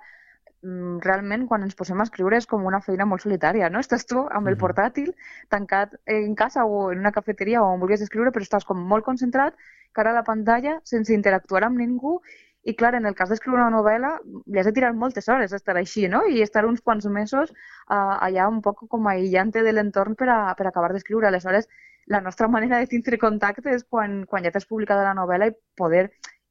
mm, 0.64 0.98
realment 1.06 1.46
quan 1.48 1.62
ens 1.64 1.78
posem 1.78 2.00
a 2.02 2.08
escriure 2.08 2.40
és 2.42 2.48
com 2.50 2.66
una 2.66 2.82
feina 2.82 3.06
molt 3.06 3.22
solitària, 3.22 3.70
no? 3.70 3.80
Estàs 3.80 4.08
tu 4.10 4.26
amb 4.26 4.48
el 4.48 4.56
Mhm. 4.56 4.62
portàtil, 4.64 5.14
tancat 5.50 5.94
en 6.08 6.34
casa 6.36 6.66
o 6.66 6.92
en 6.92 7.00
una 7.06 7.12
cafeteria 7.12 7.62
o 7.62 7.70
on 7.74 7.80
vulguis 7.80 8.02
escriure, 8.02 8.32
però 8.32 8.42
estàs 8.42 8.66
com 8.66 8.82
molt 8.82 9.06
concentrat, 9.06 9.54
cara 9.94 10.12
a 10.12 10.14
la 10.14 10.24
pantalla, 10.24 10.80
sense 10.84 11.14
interactuar 11.14 11.64
amb 11.66 11.78
ningú, 11.78 12.20
i 12.64 12.76
clar, 12.76 12.94
en 12.96 13.06
el 13.08 13.16
cas 13.16 13.30
d'escriure 13.32 13.62
una 13.62 13.72
novel·la, 13.72 14.16
li 14.52 14.60
has 14.60 14.68
de 14.68 14.74
tirar 14.76 14.92
moltes 14.94 15.30
hores 15.32 15.54
estar 15.56 15.78
així, 15.80 16.08
no? 16.12 16.26
I 16.28 16.42
estar 16.44 16.66
uns 16.68 16.82
quants 16.82 17.06
mesos 17.08 17.54
uh, 17.54 18.18
allà 18.20 18.50
un 18.52 18.60
poc 18.62 18.84
com 18.92 19.08
aïllant-te 19.08 19.64
de 19.64 19.72
l'entorn 19.74 20.18
per, 20.20 20.28
a, 20.34 20.40
per 20.60 20.68
acabar 20.68 20.92
d'escriure. 20.94 21.30
Aleshores, 21.30 21.70
la 22.12 22.22
nostra 22.26 22.50
manera 22.52 22.80
de 22.80 22.90
tindre 22.92 23.18
contacte 23.22 23.72
és 23.72 23.86
quan, 23.88 24.24
quan 24.28 24.44
ja 24.44 24.52
t'has 24.52 24.68
publicat 24.68 25.00
la 25.06 25.16
novel·la 25.16 25.50
i 25.52 25.56
poder 25.78 26.10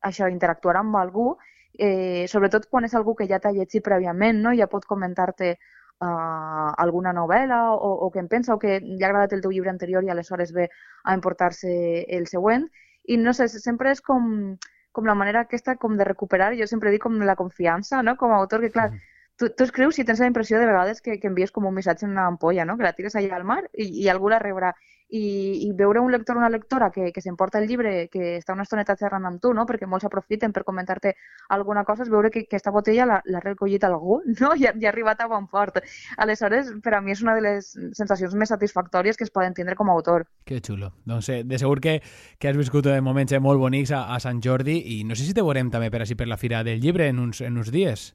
això, 0.08 0.30
interactuar 0.32 0.78
amb 0.80 0.96
algú, 0.96 1.32
eh, 1.78 2.24
sobretot 2.30 2.68
quan 2.70 2.88
és 2.88 2.94
algú 2.94 3.14
que 3.18 3.26
ja 3.28 3.40
t'ha 3.42 3.52
llegit 3.52 3.84
prèviament, 3.84 4.40
no? 4.42 4.54
ja 4.56 4.70
pot 4.70 4.86
comentar-te 4.86 5.52
uh, 6.00 6.72
alguna 6.84 7.12
novel·la 7.12 7.60
o, 7.74 7.92
o 8.06 8.10
que 8.14 8.22
en 8.22 8.28
pensa 8.32 8.54
o 8.54 8.58
que 8.62 8.78
li 8.80 9.02
ha 9.02 9.10
agradat 9.10 9.36
el 9.36 9.44
teu 9.44 9.52
llibre 9.54 9.74
anterior 9.74 10.04
i 10.04 10.10
aleshores 10.14 10.54
ve 10.56 10.68
a 11.04 11.14
emportar-se 11.14 11.70
el 12.18 12.26
següent. 12.30 12.68
I 13.08 13.16
no 13.20 13.32
sé, 13.32 13.48
sempre 13.48 13.92
és 13.94 14.02
com, 14.04 14.56
com 14.98 15.06
la 15.06 15.14
manera 15.18 15.44
aquesta 15.46 15.76
com 15.78 15.94
de 15.96 16.06
recuperar, 16.08 16.50
jo 16.58 16.66
sempre 16.66 16.90
dic 16.94 17.04
com 17.06 17.16
la 17.30 17.38
confiança, 17.38 18.02
no? 18.02 18.16
Com 18.18 18.34
a 18.34 18.42
autor, 18.42 18.64
que 18.66 18.72
clar, 18.74 18.90
tu, 19.38 19.52
tu 19.54 19.66
escrius 19.68 20.00
i 20.02 20.04
tens 20.08 20.18
la 20.22 20.28
impressió 20.30 20.58
de 20.58 20.66
vegades 20.66 21.00
que, 21.04 21.20
que 21.22 21.30
envies 21.30 21.54
com 21.54 21.68
un 21.70 21.76
missatge 21.76 22.06
en 22.08 22.16
una 22.16 22.26
ampolla, 22.32 22.66
no? 22.66 22.76
Que 22.76 22.88
la 22.88 22.94
tires 22.96 23.14
allà 23.16 23.38
al 23.38 23.46
mar 23.46 23.62
i, 23.72 23.86
i 24.02 24.08
algú 24.10 24.32
la 24.34 24.42
rebrà. 24.42 24.74
I, 25.08 25.64
i 25.64 25.70
veure 25.72 26.02
un 26.04 26.12
lector 26.12 26.36
o 26.36 26.42
una 26.42 26.50
lectora 26.52 26.90
que, 26.92 27.12
que 27.12 27.22
s'emporta 27.24 27.58
el 27.62 27.68
llibre, 27.68 28.08
que 28.12 28.36
està 28.36 28.52
una 28.52 28.66
estoneta 28.66 28.96
xerrant 28.98 29.24
amb 29.24 29.40
tu, 29.40 29.54
no? 29.56 29.64
perquè 29.68 29.88
molts 29.88 30.04
aprofiten 30.04 30.52
per 30.52 30.64
comentar-te 30.68 31.14
alguna 31.54 31.84
cosa, 31.88 32.04
és 32.04 32.12
veure 32.12 32.30
que, 32.30 32.44
que 32.44 32.58
aquesta 32.58 32.72
botella 32.74 33.06
l'ha 33.24 33.42
recollit 33.44 33.84
algú 33.88 34.20
no? 34.42 34.52
I, 34.54 34.68
i 34.68 34.86
ha 34.86 34.92
arribat 34.92 35.22
a 35.24 35.30
bon 35.30 35.48
port. 35.48 35.80
Aleshores, 36.18 36.74
per 36.84 36.98
a 36.98 37.00
mi 37.00 37.16
és 37.16 37.24
una 37.24 37.38
de 37.38 37.46
les 37.46 37.72
sensacions 37.96 38.34
més 38.34 38.52
satisfactòries 38.52 39.16
que 39.16 39.24
es 39.24 39.32
poden 39.32 39.56
tindre 39.56 39.76
com 39.78 39.88
a 39.88 39.96
autor. 39.96 40.26
Que 40.44 40.60
xulo. 40.60 40.92
Doncs 41.08 41.32
eh, 41.32 41.42
de 41.44 41.58
segur 41.60 41.80
que, 41.80 41.98
que 42.38 42.52
has 42.52 42.58
viscut 42.58 42.86
eh, 42.92 43.00
moments 43.00 43.32
eh, 43.32 43.40
molt 43.40 43.60
bonics 43.62 43.94
a, 43.96 44.04
a 44.14 44.20
Sant 44.20 44.42
Jordi 44.44 44.78
i 44.98 45.02
no 45.08 45.16
sé 45.16 45.24
si 45.24 45.36
te 45.36 45.44
veurem 45.44 45.72
també 45.72 45.90
per 45.90 46.04
així 46.04 46.18
per 46.18 46.28
la 46.28 46.40
Fira 46.40 46.64
del 46.66 46.82
Llibre 46.84 47.08
en 47.08 47.20
uns, 47.22 47.40
en 47.40 47.56
uns 47.56 47.72
dies. 47.72 48.10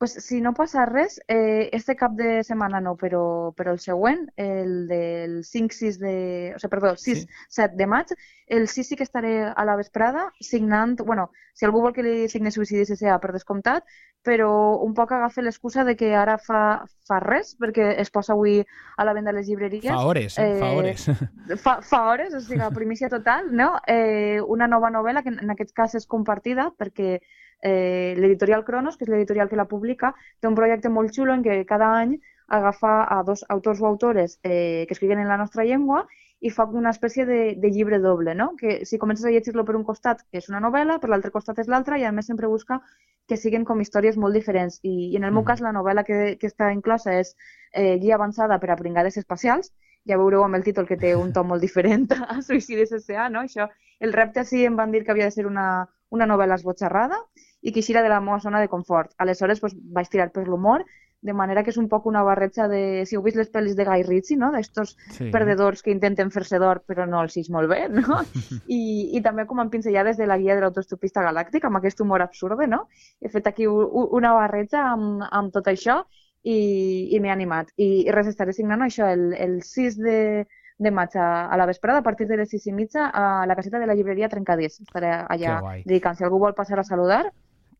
Pues 0.00 0.14
si 0.14 0.40
no 0.40 0.54
passa 0.56 0.86
res, 0.88 1.18
eh, 1.28 1.68
este 1.76 1.94
cap 1.94 2.12
de 2.16 2.42
setmana 2.42 2.78
no, 2.80 2.94
però, 2.96 3.52
però 3.52 3.74
el 3.74 3.80
següent, 3.84 4.22
el 4.40 4.88
del 4.88 5.34
5-6 5.44 5.98
de... 6.00 6.12
O 6.56 6.58
sigui, 6.58 6.70
perdó, 6.72 6.92
el 6.94 6.96
6-7 6.96 7.26
Sí. 7.50 7.76
de 7.76 7.86
maig, 7.86 8.06
el 8.46 8.64
6 8.66 8.88
sí 8.88 8.96
que 8.96 9.04
estaré 9.04 9.42
a 9.44 9.64
la 9.68 9.76
vesprada 9.76 10.30
signant... 10.40 11.02
bueno, 11.04 11.26
si 11.52 11.66
algú 11.66 11.82
vol 11.84 11.92
que 11.92 12.02
li 12.02 12.30
signi 12.32 12.48
Suïcidi 12.48 12.86
CCA, 12.88 13.18
per 13.20 13.34
descomptat, 13.34 13.84
però 14.24 14.48
un 14.80 14.94
poc 14.96 15.12
agafa 15.12 15.44
l'excusa 15.44 15.84
de 15.84 15.92
que 16.00 16.14
ara 16.16 16.38
fa, 16.40 16.62
fa 17.04 17.18
res, 17.20 17.52
perquè 17.60 17.90
es 18.00 18.08
posa 18.10 18.32
avui 18.32 18.62
a 18.96 19.04
la 19.04 19.12
venda 19.12 19.34
a 19.34 19.36
les 19.36 19.48
llibreries. 19.52 19.84
Fa 19.92 20.00
hores, 20.08 20.38
eh? 20.38 20.48
Fa 20.62 20.70
Eh, 20.72 20.78
hores. 20.78 21.04
fa, 21.66 21.76
fa 21.84 22.00
hores, 22.08 22.32
o 22.32 22.40
sigui, 22.40 22.72
primícia 22.72 23.12
total, 23.12 23.52
no? 23.52 23.74
Eh, 23.86 24.40
una 24.48 24.66
nova 24.66 24.88
novel·la 24.88 25.22
que 25.22 25.36
en 25.36 25.52
aquest 25.52 25.76
cas 25.76 25.94
és 26.00 26.06
compartida 26.08 26.70
perquè 26.78 27.18
eh, 27.62 28.14
l'editorial 28.16 28.64
Cronos, 28.64 28.96
que 28.96 29.04
és 29.04 29.10
l'editorial 29.10 29.48
que 29.48 29.56
la 29.56 29.68
publica, 29.68 30.14
té 30.40 30.48
un 30.48 30.54
projecte 30.58 30.88
molt 30.88 31.12
xulo 31.14 31.34
en 31.34 31.42
què 31.44 31.64
cada 31.66 31.92
any 31.98 32.18
agafa 32.48 33.04
a 33.06 33.22
dos 33.22 33.44
autors 33.48 33.80
o 33.80 33.86
autores 33.86 34.40
eh, 34.42 34.84
que 34.88 34.94
escriguen 34.94 35.20
en 35.20 35.28
la 35.28 35.36
nostra 35.38 35.64
llengua 35.64 36.06
i 36.40 36.50
fa 36.50 36.64
una 36.64 36.90
espècie 36.90 37.26
de, 37.26 37.54
de 37.60 37.70
llibre 37.70 37.98
doble, 38.00 38.34
no? 38.34 38.54
Que 38.56 38.84
si 38.86 38.98
comences 38.98 39.26
a 39.26 39.30
llegir-lo 39.30 39.64
per 39.64 39.76
un 39.76 39.84
costat 39.84 40.24
és 40.32 40.48
una 40.48 40.60
novel·la, 40.60 40.98
per 40.98 41.10
l'altre 41.10 41.30
costat 41.30 41.58
és 41.60 41.68
l'altra 41.68 41.98
i 42.00 42.04
a 42.04 42.12
més 42.12 42.26
sempre 42.26 42.48
busca 42.48 42.80
que 43.28 43.36
siguin 43.36 43.64
com 43.64 43.80
històries 43.80 44.16
molt 44.16 44.34
diferents. 44.34 44.80
I, 44.82 45.12
i 45.12 45.16
en 45.16 45.24
el 45.24 45.30
meu 45.32 45.42
Mhm. 45.42 45.46
cas 45.46 45.60
la 45.60 45.72
novel·la 45.72 46.02
que, 46.04 46.36
que 46.40 46.48
està 46.48 46.72
inclosa 46.72 47.14
és 47.20 47.36
eh, 47.72 47.98
Guia 47.98 48.16
avançada 48.16 48.58
per 48.58 48.70
a 48.70 48.76
pringades 48.76 49.16
espacials, 49.16 49.70
ja 50.08 50.16
veureu 50.16 50.42
amb 50.42 50.56
el 50.56 50.64
títol 50.64 50.86
que 50.88 50.96
té 50.96 51.14
un 51.14 51.32
to 51.36 51.44
molt 51.44 51.60
diferent 51.62 52.08
a 52.26 52.40
Suïcidi 52.42 52.82
S.A., 52.88 53.28
no? 53.28 53.40
Això, 53.44 53.68
el 54.00 54.12
repte 54.12 54.44
sí 54.44 54.64
em 54.64 54.76
van 54.76 54.90
dir 54.90 55.04
que 55.04 55.12
havia 55.12 55.28
de 55.28 55.30
ser 55.36 55.46
una, 55.46 55.86
una 56.08 56.26
novel·la 56.26 56.56
esbotxarrada 56.56 57.20
i 57.62 57.72
que 57.72 57.82
de 57.82 58.08
la 58.08 58.20
meva 58.20 58.40
zona 58.40 58.60
de 58.60 58.68
confort. 58.68 59.12
Aleshores, 59.18 59.60
doncs, 59.60 59.76
vaig 59.92 60.08
tirar 60.08 60.30
per 60.32 60.46
l'humor, 60.48 60.84
de 61.22 61.34
manera 61.34 61.62
que 61.62 61.68
és 61.70 61.76
un 61.76 61.88
poc 61.88 62.06
una 62.08 62.22
barreja 62.24 62.66
de... 62.68 63.04
Si 63.04 63.16
heu 63.16 63.22
vist 63.22 63.36
les 63.36 63.50
pel·lis 63.52 63.74
de 63.76 63.84
Guy 63.84 64.04
Ritchie, 64.06 64.38
no? 64.40 64.50
D'estos 64.54 64.96
Sí. 65.12 65.28
perdedors 65.30 65.82
que 65.82 65.92
intenten 65.92 66.30
fer-se 66.32 66.58
d'or 66.58 66.80
però 66.88 67.04
no 67.06 67.20
els 67.20 67.36
ix 67.36 67.50
molt 67.52 67.68
bé, 67.68 67.88
no? 67.92 68.22
I, 68.66 69.10
I 69.16 69.20
també 69.20 69.44
com 69.46 69.60
amb 69.60 69.70
pinzellades 69.72 70.16
de 70.16 70.26
la 70.26 70.38
guia 70.40 70.54
de 70.56 70.62
l'autostopista 70.64 71.22
galàctic, 71.26 71.64
amb 71.68 71.76
aquest 71.76 72.00
humor 72.00 72.24
absurde, 72.24 72.66
no? 72.66 72.86
He 73.20 73.28
fet 73.28 73.46
aquí 73.46 73.66
una 73.66 74.32
barreja 74.32 74.86
amb, 74.94 75.26
amb 75.30 75.52
tot 75.52 75.68
això 75.68 76.00
i, 76.42 77.10
i 77.12 77.20
m'he 77.20 77.30
animat. 77.30 77.74
I, 77.76 78.06
I 78.06 78.16
res, 78.16 78.32
estaré 78.32 78.56
signant 78.56 78.80
això 78.86 79.10
el, 79.12 79.34
el 79.36 79.60
6 79.62 80.00
de, 80.00 80.46
de 80.80 80.90
maig 80.90 81.12
a, 81.20 81.28
a 81.52 81.60
la 81.60 81.68
vesprada, 81.68 82.00
a 82.00 82.06
partir 82.06 82.26
de 82.32 82.40
les 82.40 82.48
6 82.48 82.66
i 82.72 82.72
mitja, 82.72 83.10
a 83.12 83.44
la 83.44 83.56
caseta 83.60 83.78
de 83.78 83.86
la 83.86 83.94
llibreria 83.94 84.32
Trencadís. 84.32 84.80
Estaré 84.80 85.12
allà 85.28 85.60
dedicant. 85.84 86.16
Si 86.16 86.24
algú 86.24 86.40
vol 86.40 86.56
passar 86.56 86.80
a 86.80 86.88
saludar, 86.88 87.26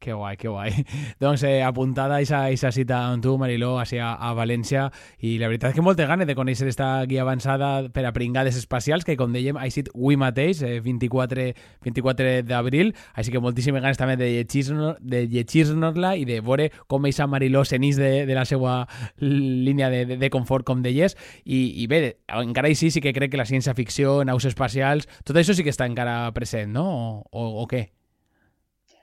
Que 0.01 0.15
guai, 0.17 0.39
que 0.41 0.49
guai. 0.49 0.71
doncs 1.21 1.43
eh, 1.45 1.59
apuntada 1.63 2.17
aquesta 2.17 2.71
cita 2.73 3.03
amb 3.11 3.21
tu, 3.21 3.35
Mariló, 3.37 3.75
així 3.83 3.99
a, 4.01 4.15
a 4.17 4.31
València, 4.33 4.87
i 5.21 5.35
la 5.37 5.51
veritat 5.51 5.75
és 5.75 5.77
que 5.77 5.85
moltes 5.85 6.09
ganes 6.09 6.25
de 6.25 6.33
conèixer 6.39 6.71
esta 6.73 6.87
guia 7.05 7.21
avançada 7.21 7.91
per 7.93 8.07
a 8.09 8.13
pringades 8.17 8.57
espacials, 8.57 9.05
que 9.05 9.19
com 9.21 9.35
dèiem, 9.37 9.59
ha 9.61 9.67
estat 9.69 9.91
avui 9.93 10.17
mateix, 10.17 10.63
eh, 10.65 10.79
24, 10.81 11.51
24 11.85 12.33
d'abril, 12.49 12.95
així 13.13 13.35
que 13.37 13.45
moltíssimes 13.45 13.85
ganes 13.85 14.01
també 14.01 14.17
de 14.17 14.31
llegir-nos- 14.39 14.97
de 15.05 15.27
llegir-nos-la 15.29 16.15
i 16.17 16.25
de 16.25 16.41
veure 16.41 16.71
com 16.89 17.05
eixa 17.05 17.29
Mariló 17.29 17.67
s'enís 17.69 18.01
de, 18.01 18.25
de 18.25 18.41
la 18.41 18.47
seva 18.49 18.87
línia 19.21 19.93
de, 19.93 20.07
de, 20.07 20.17
de 20.17 20.31
confort, 20.33 20.65
com 20.65 20.81
deies, 20.81 21.13
i, 21.45 21.85
i 21.85 21.89
bé, 21.93 22.17
encara 22.41 22.73
així 22.73 22.89
sí 22.91 23.05
que 23.05 23.13
crec 23.13 23.35
que 23.37 23.45
la 23.45 23.45
ciència-ficció, 23.45 24.23
naus 24.25 24.49
espacials, 24.49 25.13
tot 25.29 25.37
això 25.37 25.53
sí 25.53 25.61
que 25.69 25.77
està 25.77 25.85
encara 25.85 26.23
present, 26.33 26.73
no? 26.73 26.89
O, 26.89 27.27
o, 27.37 27.49
o 27.61 27.69
què? 27.69 27.91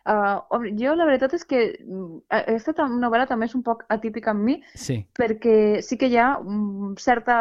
Uh, 0.08 0.62
jo 0.80 0.94
la 0.96 1.04
veritat 1.04 1.34
és 1.36 1.42
que 1.44 1.58
mm, 1.84 2.22
aquesta 2.32 2.86
novel·la 2.88 3.26
també 3.28 3.50
és 3.50 3.56
un 3.58 3.64
poc 3.66 3.82
atípica 3.92 4.32
en 4.32 4.40
mi, 4.40 4.54
sí. 4.80 5.02
perquè 5.20 5.82
sí 5.84 5.98
que 6.00 6.08
hi 6.08 6.16
ha 6.16 6.30
certa, 7.04 7.36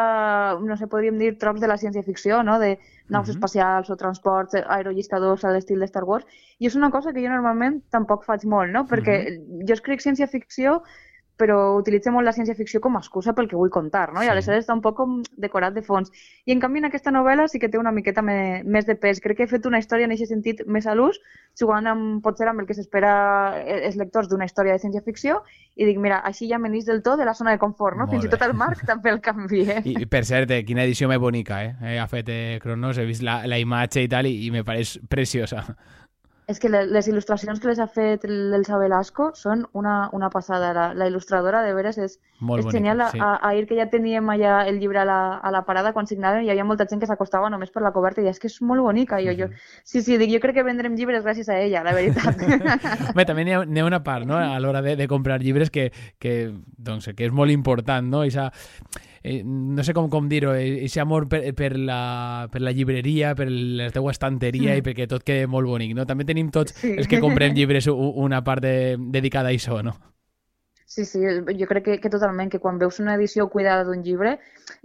no 0.59 0.75
sé, 0.75 0.89
podríem 0.91 1.15
dir, 1.21 1.37
trocs 1.39 1.63
de 1.63 1.69
la 1.71 1.77
ciència-ficció, 1.79 2.41
no?, 2.43 2.57
de 2.59 2.73
naus 3.07 3.29
uh 3.29 3.31
-huh. 3.31 3.35
espacials 3.37 3.89
o 3.89 3.95
transports 3.95 4.59
aerolliscadors 4.59 5.45
a 5.45 5.53
l'estil 5.55 5.79
de 5.79 5.87
Star 5.87 6.03
Wars, 6.03 6.25
i 6.59 6.67
és 6.67 6.75
una 6.75 6.91
cosa 6.91 7.13
que 7.13 7.23
jo 7.23 7.29
normalment 7.29 7.79
tampoc 7.89 8.25
faig 8.25 8.43
molt, 8.43 8.73
no?, 8.73 8.83
perquè 8.83 9.15
uh 9.15 9.31
-huh. 9.31 9.67
jo 9.67 9.73
escric 9.73 10.01
ciència-ficció 10.01 10.81
però 11.37 11.77
utilitza 11.77 12.11
molt 12.11 12.25
la 12.25 12.33
ciència-ficció 12.33 12.81
com 12.81 12.97
a 12.97 13.01
excusa 13.03 13.33
pel 13.37 13.47
que 13.49 13.57
vull 13.57 13.71
contar, 13.73 14.09
no? 14.13 14.23
I 14.25 14.31
aleshores 14.31 14.65
està 14.65 14.73
un 14.73 14.81
poc 14.81 14.97
com 14.97 15.19
decorat 15.37 15.75
de 15.75 15.83
fons. 15.85 16.09
I 16.49 16.55
en 16.55 16.61
canvi 16.63 16.81
en 16.81 16.89
aquesta 16.89 17.13
novel·la 17.13 17.45
sí 17.51 17.61
que 17.61 17.69
té 17.69 17.77
una 17.77 17.93
miqueta 17.93 18.23
me, 18.25 18.63
més 18.65 18.87
de 18.89 18.97
pes. 18.97 19.21
Crec 19.21 19.37
que 19.37 19.45
he 19.45 19.51
fet 19.51 19.67
una 19.69 19.77
història 19.77 20.09
en 20.09 20.15
aquest 20.15 20.33
sentit 20.33 20.63
més 20.65 20.87
a 20.89 20.95
l'ús, 20.97 21.19
jugant 21.59 21.87
amb, 21.89 22.23
potser 22.25 22.49
amb 22.49 22.63
el 22.63 22.69
que 22.69 22.75
s'espera 22.77 23.11
eh, 23.61 23.83
els 23.87 23.99
lectors 24.01 24.29
d'una 24.31 24.49
història 24.49 24.73
de 24.73 24.81
ciència-ficció 24.81 25.43
i 25.77 25.85
dic, 25.85 25.99
mira, 26.01 26.23
així 26.25 26.49
ja 26.49 26.57
menís 26.57 26.87
del 26.89 27.03
tot 27.05 27.21
de 27.21 27.25
la 27.29 27.35
zona 27.37 27.53
de 27.53 27.61
confort, 27.61 27.97
no? 27.97 28.07
Molt 28.07 28.15
Fins 28.15 28.25
bé. 28.25 28.31
i 28.31 28.33
tot 28.33 28.47
el 28.47 28.55
Marc 28.57 28.81
també 28.91 29.13
el 29.13 29.21
canvia. 29.21 29.81
I, 29.85 30.09
per 30.09 30.23
cert, 30.25 30.51
eh, 30.53 30.63
quina 30.65 30.85
edició 30.87 31.09
més 31.11 31.21
bonica, 31.21 31.61
eh? 31.63 31.75
eh 31.93 31.99
ha 32.01 32.09
fet 32.09 32.33
eh, 32.33 32.57
Cronos, 32.63 32.97
he 32.97 33.05
vist 33.05 33.25
la, 33.25 33.43
la 33.45 33.61
imatge 33.61 34.01
i 34.05 34.09
tal 34.09 34.29
i, 34.29 34.33
i 34.47 34.51
me 34.53 34.65
pareix 34.65 34.97
preciosa. 35.09 35.63
És 36.47 36.61
que 36.63 36.69
les 36.71 37.07
il·lustracions 37.11 37.59
que 37.59 37.67
les 37.67 37.79
ha 37.83 37.89
fet 37.91 38.23
l'Elsa 38.23 38.77
Velasco 38.79 39.33
són 39.35 39.65
una, 39.75 40.07
una 40.15 40.29
passada. 40.31 40.69
La, 40.71 40.85
la 40.95 41.07
il·lustradora, 41.09 41.59
de 41.65 41.73
veres, 41.75 41.97
és, 41.99 42.13
Molt 42.39 42.61
és 42.61 42.67
bonica, 42.69 42.77
genial. 42.77 43.03
Sí. 43.11 43.19
A, 43.19 43.33
ahir 43.49 43.65
que 43.67 43.75
ja 43.75 43.89
teníem 43.91 44.31
allà 44.31 44.61
el 44.69 44.79
llibre 44.79 45.01
a 45.01 45.05
la, 45.09 45.17
a 45.43 45.51
la 45.51 45.65
parada, 45.67 45.91
quan 45.91 46.07
signàvem, 46.07 46.45
hi 46.45 46.53
havia 46.53 46.63
molta 46.63 46.87
gent 46.87 47.03
que 47.03 47.09
s'acostava 47.09 47.49
només 47.51 47.73
per 47.75 47.83
la 47.83 47.91
coberta 47.91 48.23
i 48.23 48.29
és 48.31 48.39
que 48.39 48.47
és 48.47 48.55
molt 48.63 48.85
bonica. 48.85 49.19
Jo, 49.25 49.35
jo, 49.35 49.49
sí, 49.83 49.99
sí, 49.99 50.15
dic, 50.15 50.31
jo 50.37 50.39
crec 50.43 50.55
que 50.61 50.63
vendrem 50.63 50.95
llibres 50.95 51.25
gràcies 51.27 51.51
a 51.51 51.59
ella, 51.65 51.83
la 51.83 51.95
veritat. 51.97 52.39
Bé, 53.17 53.27
també 53.27 53.43
n'hi 53.43 53.57
ha, 53.57 53.65
ha 53.67 53.89
una 53.89 53.99
part, 54.07 54.23
no?, 54.29 54.39
a 54.39 54.55
l'hora 54.63 54.81
de, 54.85 54.95
de 54.95 55.09
comprar 55.11 55.41
llibres 55.43 55.73
que, 55.73 55.89
que, 56.15 56.37
doncs, 56.79 57.11
que 57.11 57.27
és 57.27 57.35
molt 57.35 57.51
important, 57.51 58.07
no? 58.07 58.23
Ixa, 58.23 58.47
eh, 59.23 59.41
no 59.45 59.83
sé 59.83 59.95
com, 59.97 60.09
com 60.13 60.27
dir-ho, 60.29 60.53
aquest 60.55 60.99
amor 61.03 61.27
per, 61.31 61.41
per, 61.57 61.73
la, 61.77 62.47
per 62.51 62.61
la 62.63 62.73
llibreria, 62.75 63.33
per 63.37 63.49
la 63.49 63.89
teua 63.93 64.13
estanteria 64.15 64.73
mm. 64.73 64.81
i 64.81 64.85
perquè 64.85 65.07
tot 65.09 65.25
quede 65.27 65.47
molt 65.51 65.69
bonic, 65.69 65.95
no? 65.97 66.07
També 66.09 66.27
tenim 66.27 66.51
tots 66.53 66.75
sí. 66.77 66.95
els 66.97 67.09
que 67.09 67.21
comprem 67.23 67.55
llibres 67.57 67.89
una 67.91 68.43
part 68.43 68.65
de, 68.65 68.95
dedicada 68.97 69.51
a 69.51 69.57
això, 69.57 69.81
no? 69.85 69.97
Sí, 70.87 71.03
sí, 71.03 71.19
jo 71.19 71.67
crec 71.67 71.83
que, 71.83 71.95
que 71.99 72.09
totalment, 72.09 72.47
que 72.47 72.61
quan 72.63 72.77
veus 72.79 73.01
una 73.03 73.17
edició 73.17 73.49
cuidada 73.51 73.83
d'un 73.83 74.05
llibre, 74.05 74.37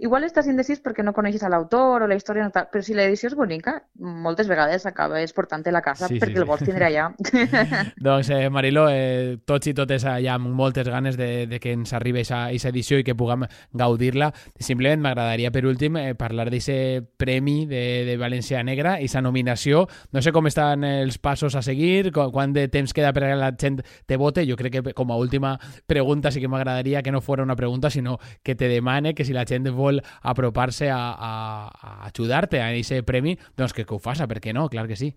igual 0.03 0.25
estàs 0.27 0.49
indecís 0.51 0.81
perquè 0.83 0.99
no 0.99 1.13
coneixes 1.15 1.45
l'autor 1.47 2.03
o 2.03 2.09
la 2.11 2.17
història, 2.19 2.43
no 2.43 2.51
tal, 2.51 2.65
però 2.73 2.83
si 2.83 2.91
l'edició 2.91 3.29
és 3.29 3.35
bonica, 3.39 3.77
moltes 3.95 4.49
vegades 4.51 4.83
acabes 4.85 5.31
portant-te 5.31 5.71
la 5.71 5.79
casa 5.81 6.09
sí, 6.11 6.19
perquè 6.19 6.35
sí, 6.35 6.41
el 6.41 6.47
vols 6.49 6.65
tindre 6.67 6.89
allà. 6.89 7.05
doncs, 8.07 8.33
eh, 8.35 8.49
Mariló, 8.51 8.89
eh, 8.91 9.37
tots 9.47 9.71
i 9.71 9.73
totes 9.77 10.03
allà 10.03 10.35
amb 10.35 10.51
moltes 10.51 10.89
ganes 10.91 11.15
de, 11.15 11.47
de 11.47 11.61
que 11.63 11.71
ens 11.71 11.95
arribi 11.95 12.25
aquesta 12.27 12.73
edició 12.73 12.99
i 12.99 13.07
que 13.07 13.15
puguem 13.15 13.47
gaudir-la. 13.71 14.33
Simplement 14.59 14.99
m'agradaria, 15.07 15.53
per 15.55 15.63
últim, 15.71 15.95
eh, 16.01 16.17
parlar 16.19 16.49
d'aquest 16.51 17.13
premi 17.15 17.63
de, 17.71 18.03
de 18.09 18.17
València 18.19 18.59
Negra 18.67 18.97
i 18.99 19.07
sa 19.07 19.23
nominació. 19.23 19.85
No 20.11 20.19
sé 20.19 20.35
com 20.35 20.51
estan 20.51 20.83
els 20.83 21.15
passos 21.17 21.55
a 21.55 21.63
seguir, 21.63 22.11
quant 22.11 22.51
de 22.51 22.67
temps 22.67 22.91
queda 22.91 23.15
per 23.15 23.29
a 23.31 23.39
la 23.39 23.53
gent 23.55 23.79
te 24.05 24.19
vote. 24.19 24.43
Jo 24.43 24.59
crec 24.59 24.81
que 24.81 24.93
com 24.99 25.15
a 25.15 25.19
última 25.23 25.55
pregunta 25.93 26.31
sí 26.33 26.41
que 26.41 26.49
m'agradaria 26.51 27.03
que 27.05 27.13
no 27.13 27.21
fos 27.21 27.43
una 27.43 27.55
pregunta, 27.55 27.89
sinó 27.93 28.17
que 28.41 28.55
te 28.55 28.67
demane 28.67 29.13
que 29.13 29.25
si 29.25 29.33
la 29.33 29.45
gent 29.45 29.69
vol 29.73 30.01
apropar-se 30.21 30.89
a, 30.89 31.03
a, 31.13 31.33
a 31.69 31.93
ajudar-te 32.09 32.61
a 32.61 32.71
aquest 32.71 33.05
premi, 33.05 33.37
doncs 33.57 33.77
que, 33.77 33.85
que 33.85 33.95
ho 33.95 34.01
faça, 34.01 34.27
per 34.27 34.41
què 34.41 34.53
no? 34.57 34.67
Clar 34.73 34.87
que 34.89 34.97
sí. 34.97 35.13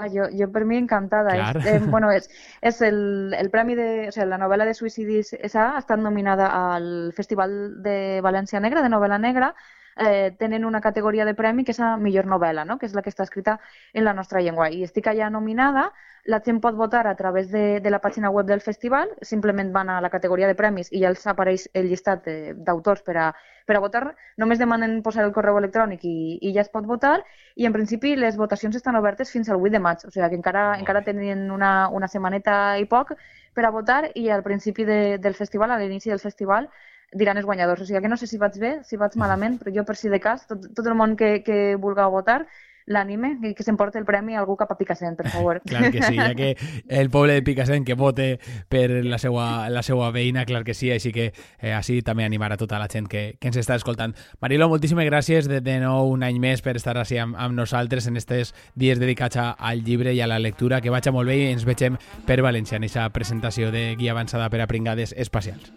Ah, 0.00 0.08
jo, 0.08 0.28
jo 0.32 0.46
per 0.52 0.64
mi 0.64 0.78
encantada. 0.78 1.34
Clar. 1.34 1.56
És, 1.60 1.66
eh, 1.66 1.90
bueno, 1.92 2.10
és, 2.14 2.30
és 2.62 2.80
el, 2.86 3.34
el 3.36 3.50
premi 3.52 3.74
de... 3.76 3.88
O 4.08 4.14
sigui, 4.14 4.28
la 4.30 4.38
novel·la 4.40 4.64
de 4.68 4.76
Suïcidis 4.78 5.34
S.A. 5.36 5.66
ha 5.74 5.82
estat 5.82 6.00
nominada 6.00 6.48
al 6.54 7.12
Festival 7.16 7.82
de 7.84 7.96
València 8.24 8.62
Negra, 8.64 8.84
de 8.86 8.92
novel·la 8.92 9.18
negra, 9.20 9.50
eh, 9.96 10.34
tenen 10.38 10.64
una 10.64 10.80
categoria 10.80 11.24
de 11.24 11.34
premi 11.34 11.64
que 11.64 11.72
és 11.72 11.80
la 11.82 11.96
millor 11.96 12.26
novel·la, 12.26 12.64
no? 12.64 12.78
que 12.78 12.86
és 12.86 12.94
la 12.94 13.02
que 13.02 13.10
està 13.10 13.24
escrita 13.26 13.58
en 13.92 14.04
la 14.04 14.14
nostra 14.14 14.40
llengua. 14.40 14.70
I 14.70 14.84
estic 14.84 15.10
allà 15.10 15.30
nominada, 15.30 15.90
la 16.24 16.40
gent 16.44 16.60
pot 16.60 16.76
votar 16.76 17.06
a 17.06 17.14
través 17.16 17.50
de, 17.50 17.80
de 17.80 17.90
la 17.90 18.00
pàgina 18.00 18.30
web 18.30 18.46
del 18.46 18.60
festival, 18.60 19.10
simplement 19.22 19.72
van 19.72 19.88
a 19.88 20.00
la 20.00 20.10
categoria 20.10 20.46
de 20.46 20.54
premis 20.54 20.90
i 20.92 21.00
ja 21.02 21.08
els 21.08 21.26
apareix 21.26 21.68
el 21.74 21.88
llistat 21.88 22.28
d'autors 22.56 23.02
per, 23.02 23.16
a, 23.16 23.28
per 23.66 23.76
a 23.76 23.80
votar. 23.80 24.02
Només 24.36 24.60
demanen 24.60 25.00
posar 25.02 25.24
el 25.24 25.32
correu 25.32 25.58
electrònic 25.58 26.04
i, 26.04 26.38
i 26.40 26.52
ja 26.54 26.64
es 26.64 26.72
pot 26.72 26.86
votar 26.86 27.20
i 27.56 27.66
en 27.66 27.72
principi 27.72 28.14
les 28.16 28.36
votacions 28.36 28.76
estan 28.76 28.96
obertes 29.00 29.32
fins 29.32 29.48
al 29.48 29.60
8 29.60 29.72
de 29.72 29.80
maig, 29.80 30.04
o 30.04 30.10
sigui 30.10 30.28
que 30.28 30.38
encara, 30.38 30.64
encara 30.78 31.04
tenen 31.06 31.50
una, 31.50 31.88
una 31.88 32.08
setmaneta 32.08 32.78
i 32.78 32.86
poc 32.86 33.14
per 33.54 33.64
a 33.66 33.74
votar 33.74 34.10
i 34.14 34.28
al 34.30 34.44
principi 34.44 34.84
de, 34.84 35.18
del 35.18 35.34
festival, 35.34 35.72
a 35.72 35.78
l'inici 35.80 36.12
del 36.12 36.22
festival, 36.22 36.68
diran 37.12 37.38
els 37.38 37.46
guanyadors. 37.46 37.82
O 37.82 37.86
sigui 37.86 38.02
que 38.02 38.10
no 38.12 38.16
sé 38.16 38.26
si 38.30 38.38
vaig 38.38 38.58
bé, 38.62 38.78
si 38.86 38.98
vaig 39.00 39.16
malament, 39.20 39.58
però 39.60 39.74
jo 39.74 39.86
per 39.86 39.96
si 39.98 40.08
de 40.08 40.20
cas, 40.22 40.46
tot, 40.50 40.70
tot 40.76 40.86
el 40.86 40.98
món 40.98 41.16
que, 41.18 41.40
que 41.46 41.76
vulgui 41.80 42.06
votar, 42.10 42.44
l'anime 42.90 43.36
i 43.46 43.52
que 43.54 43.64
s'emporti 43.64 44.00
el 44.00 44.06
premi 44.08 44.34
a 44.34 44.40
algú 44.40 44.56
cap 44.58 44.72
a 44.72 44.76
Picassent, 44.78 45.16
per 45.16 45.28
favor. 45.30 45.60
clar 45.68 45.90
que 45.92 46.02
sí, 46.02 46.16
ja 46.16 46.34
que 46.34 46.56
el 46.88 47.10
poble 47.10 47.36
de 47.36 47.42
Picassent 47.46 47.86
que 47.86 47.94
vote 47.94 48.40
per 48.68 48.88
la 49.06 49.18
seva, 49.22 49.68
la 49.70 49.84
seva 49.86 50.10
veïna, 50.14 50.44
clar 50.48 50.64
que 50.66 50.74
sí, 50.74 50.90
així 50.90 51.12
que 51.14 51.30
eh, 51.30 51.72
així 51.76 52.00
també 52.06 52.24
animar 52.26 52.52
a 52.52 52.58
tota 52.60 52.80
la 52.82 52.88
gent 52.90 53.08
que, 53.10 53.36
que 53.38 53.50
ens 53.52 53.60
està 53.60 53.78
escoltant. 53.78 54.16
Marilo, 54.42 54.68
moltíssimes 54.72 55.06
gràcies 55.06 55.48
de, 55.50 55.60
de 55.64 55.78
nou 55.84 56.10
un 56.14 56.24
any 56.26 56.40
més 56.42 56.64
per 56.66 56.74
estar 56.80 56.96
així 56.98 57.20
amb, 57.22 57.38
amb 57.38 57.56
nosaltres 57.56 58.08
en 58.10 58.18
aquests 58.18 58.54
dies 58.74 58.98
dedicats 59.00 59.38
al 59.40 59.84
llibre 59.86 60.14
i 60.14 60.20
a 60.20 60.28
la 60.30 60.40
lectura, 60.42 60.80
que 60.80 60.90
vaig 60.90 61.10
molt 61.14 61.30
bé 61.30 61.38
i 61.38 61.46
ens 61.52 61.66
vegem 61.68 61.98
per 62.26 62.40
València 62.42 62.80
en 62.80 62.88
aquesta 62.88 63.06
presentació 63.14 63.70
de 63.70 63.94
guia 64.00 64.16
avançada 64.16 64.50
per 64.50 64.64
a 64.64 64.68
pringades 64.70 65.14
espacials. 65.16 65.70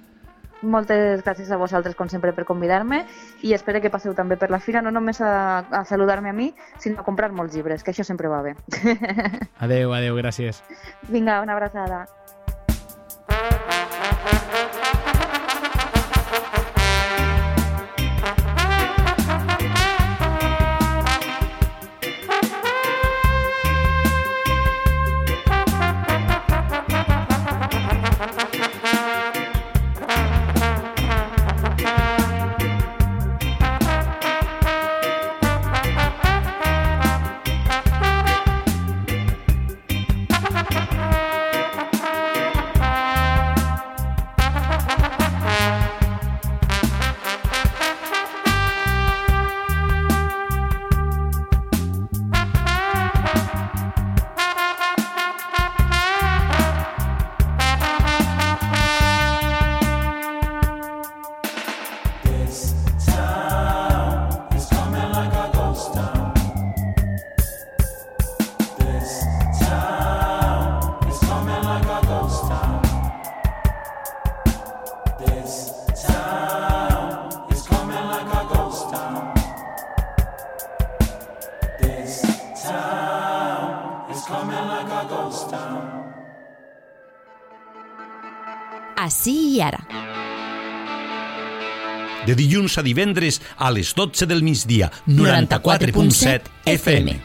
Moltes 0.63 1.21
gràcies 1.25 1.51
a 1.51 1.59
vosaltres, 1.59 1.95
com 1.99 2.09
sempre, 2.09 2.31
per 2.33 2.47
convidar-me 2.47 3.03
i 3.43 3.53
espero 3.53 3.81
que 3.83 3.91
passeu 3.91 4.15
també 4.15 4.37
per 4.39 4.49
la 4.53 4.61
fira, 4.63 4.81
no 4.81 4.91
només 4.95 5.19
a, 5.21 5.33
a 5.69 5.83
saludar-me 5.85 6.31
a 6.31 6.37
mi, 6.37 6.53
sinó 6.79 7.03
a 7.03 7.07
comprar 7.07 7.31
molts 7.35 7.55
llibres, 7.55 7.83
que 7.83 7.91
això 7.91 8.07
sempre 8.07 8.31
va 8.31 8.41
bé. 8.45 8.55
Adeu, 9.63 9.93
adeu, 9.93 10.15
gràcies. 10.19 10.63
Vinga, 11.11 11.41
una 11.43 11.57
abraçada. 11.57 12.05
De 92.25 92.35
dilluns 92.39 92.77
a 92.79 92.83
divendres 92.85 93.41
a 93.57 93.71
les 93.71 93.91
12 93.95 94.25
del 94.25 94.43
migdia, 94.43 94.91
94.7 95.07 96.41
FM. 96.65 97.19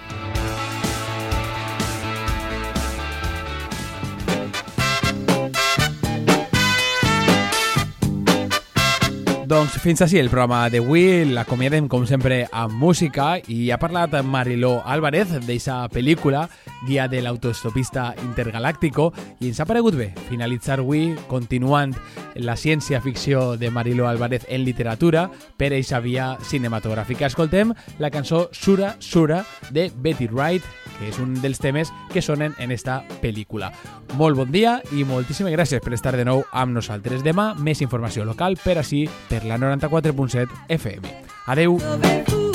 Doncs 9.49 9.79
fins 9.81 10.03
així 10.05 10.19
el 10.21 10.29
programa 10.29 10.67
d'avui, 10.69 11.25
l'acomiadem 11.31 11.87
com 11.89 12.03
sempre 12.05 12.43
amb 12.53 12.75
música. 12.77 13.39
I 13.49 13.71
ha 13.73 13.79
parlat 13.81 14.19
Mariló 14.27 14.83
Álvarez 14.85 15.31
d'eixa 15.47 15.79
pel·lícula 15.95 16.49
guia 16.85 17.09
de 17.09 17.23
l'autostopista 17.23 18.15
intergaláctico, 18.23 19.13
i 19.41 19.49
ens 19.51 19.61
ha 19.61 19.67
paregut 19.67 19.97
bé 19.99 20.13
finalitzar 20.29 20.79
avui 20.83 21.15
continuant 21.31 21.95
la 22.39 22.57
ciència-ficció 22.57 23.57
de 23.59 23.71
Marilo 23.71 24.09
Álvarez 24.09 24.47
en 24.49 24.65
literatura 24.65 25.29
per 25.57 25.73
eixa 25.77 26.01
via 26.01 26.37
cinematogràfica. 26.43 27.27
Escoltem 27.27 27.75
la 27.99 28.11
cançó 28.11 28.49
Sura 28.53 28.97
Sura 28.99 29.45
de 29.71 29.91
Betty 29.95 30.29
Wright, 30.29 30.65
que 30.99 31.11
és 31.11 31.19
un 31.23 31.37
dels 31.43 31.61
temes 31.61 31.93
que 32.13 32.23
sonen 32.23 32.55
en 32.59 32.73
esta 32.73 33.03
pel·lícula. 33.23 33.73
Molt 34.17 34.39
bon 34.39 34.53
dia 34.55 34.79
i 34.97 35.05
moltíssimes 35.05 35.55
gràcies 35.55 35.85
per 35.85 35.95
estar 35.95 36.17
de 36.17 36.25
nou 36.25 36.45
amb 36.53 36.79
nosaltres. 36.79 37.25
Demà 37.27 37.53
més 37.59 37.83
informació 37.85 38.25
local 38.25 38.59
per 38.65 38.79
així 38.79 39.07
per 39.29 39.45
la 39.45 39.61
94.7 39.61 40.49
FM. 40.81 41.17
Adeu! 41.49 42.48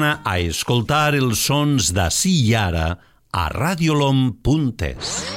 Torna 0.00 0.22
a 0.24 0.38
escoltar 0.40 1.12
els 1.18 1.42
sons 1.44 1.90
d'ací 1.92 2.32
i 2.46 2.54
ara 2.56 2.86
a 3.36 3.44
radiolom.es. 3.52 5.29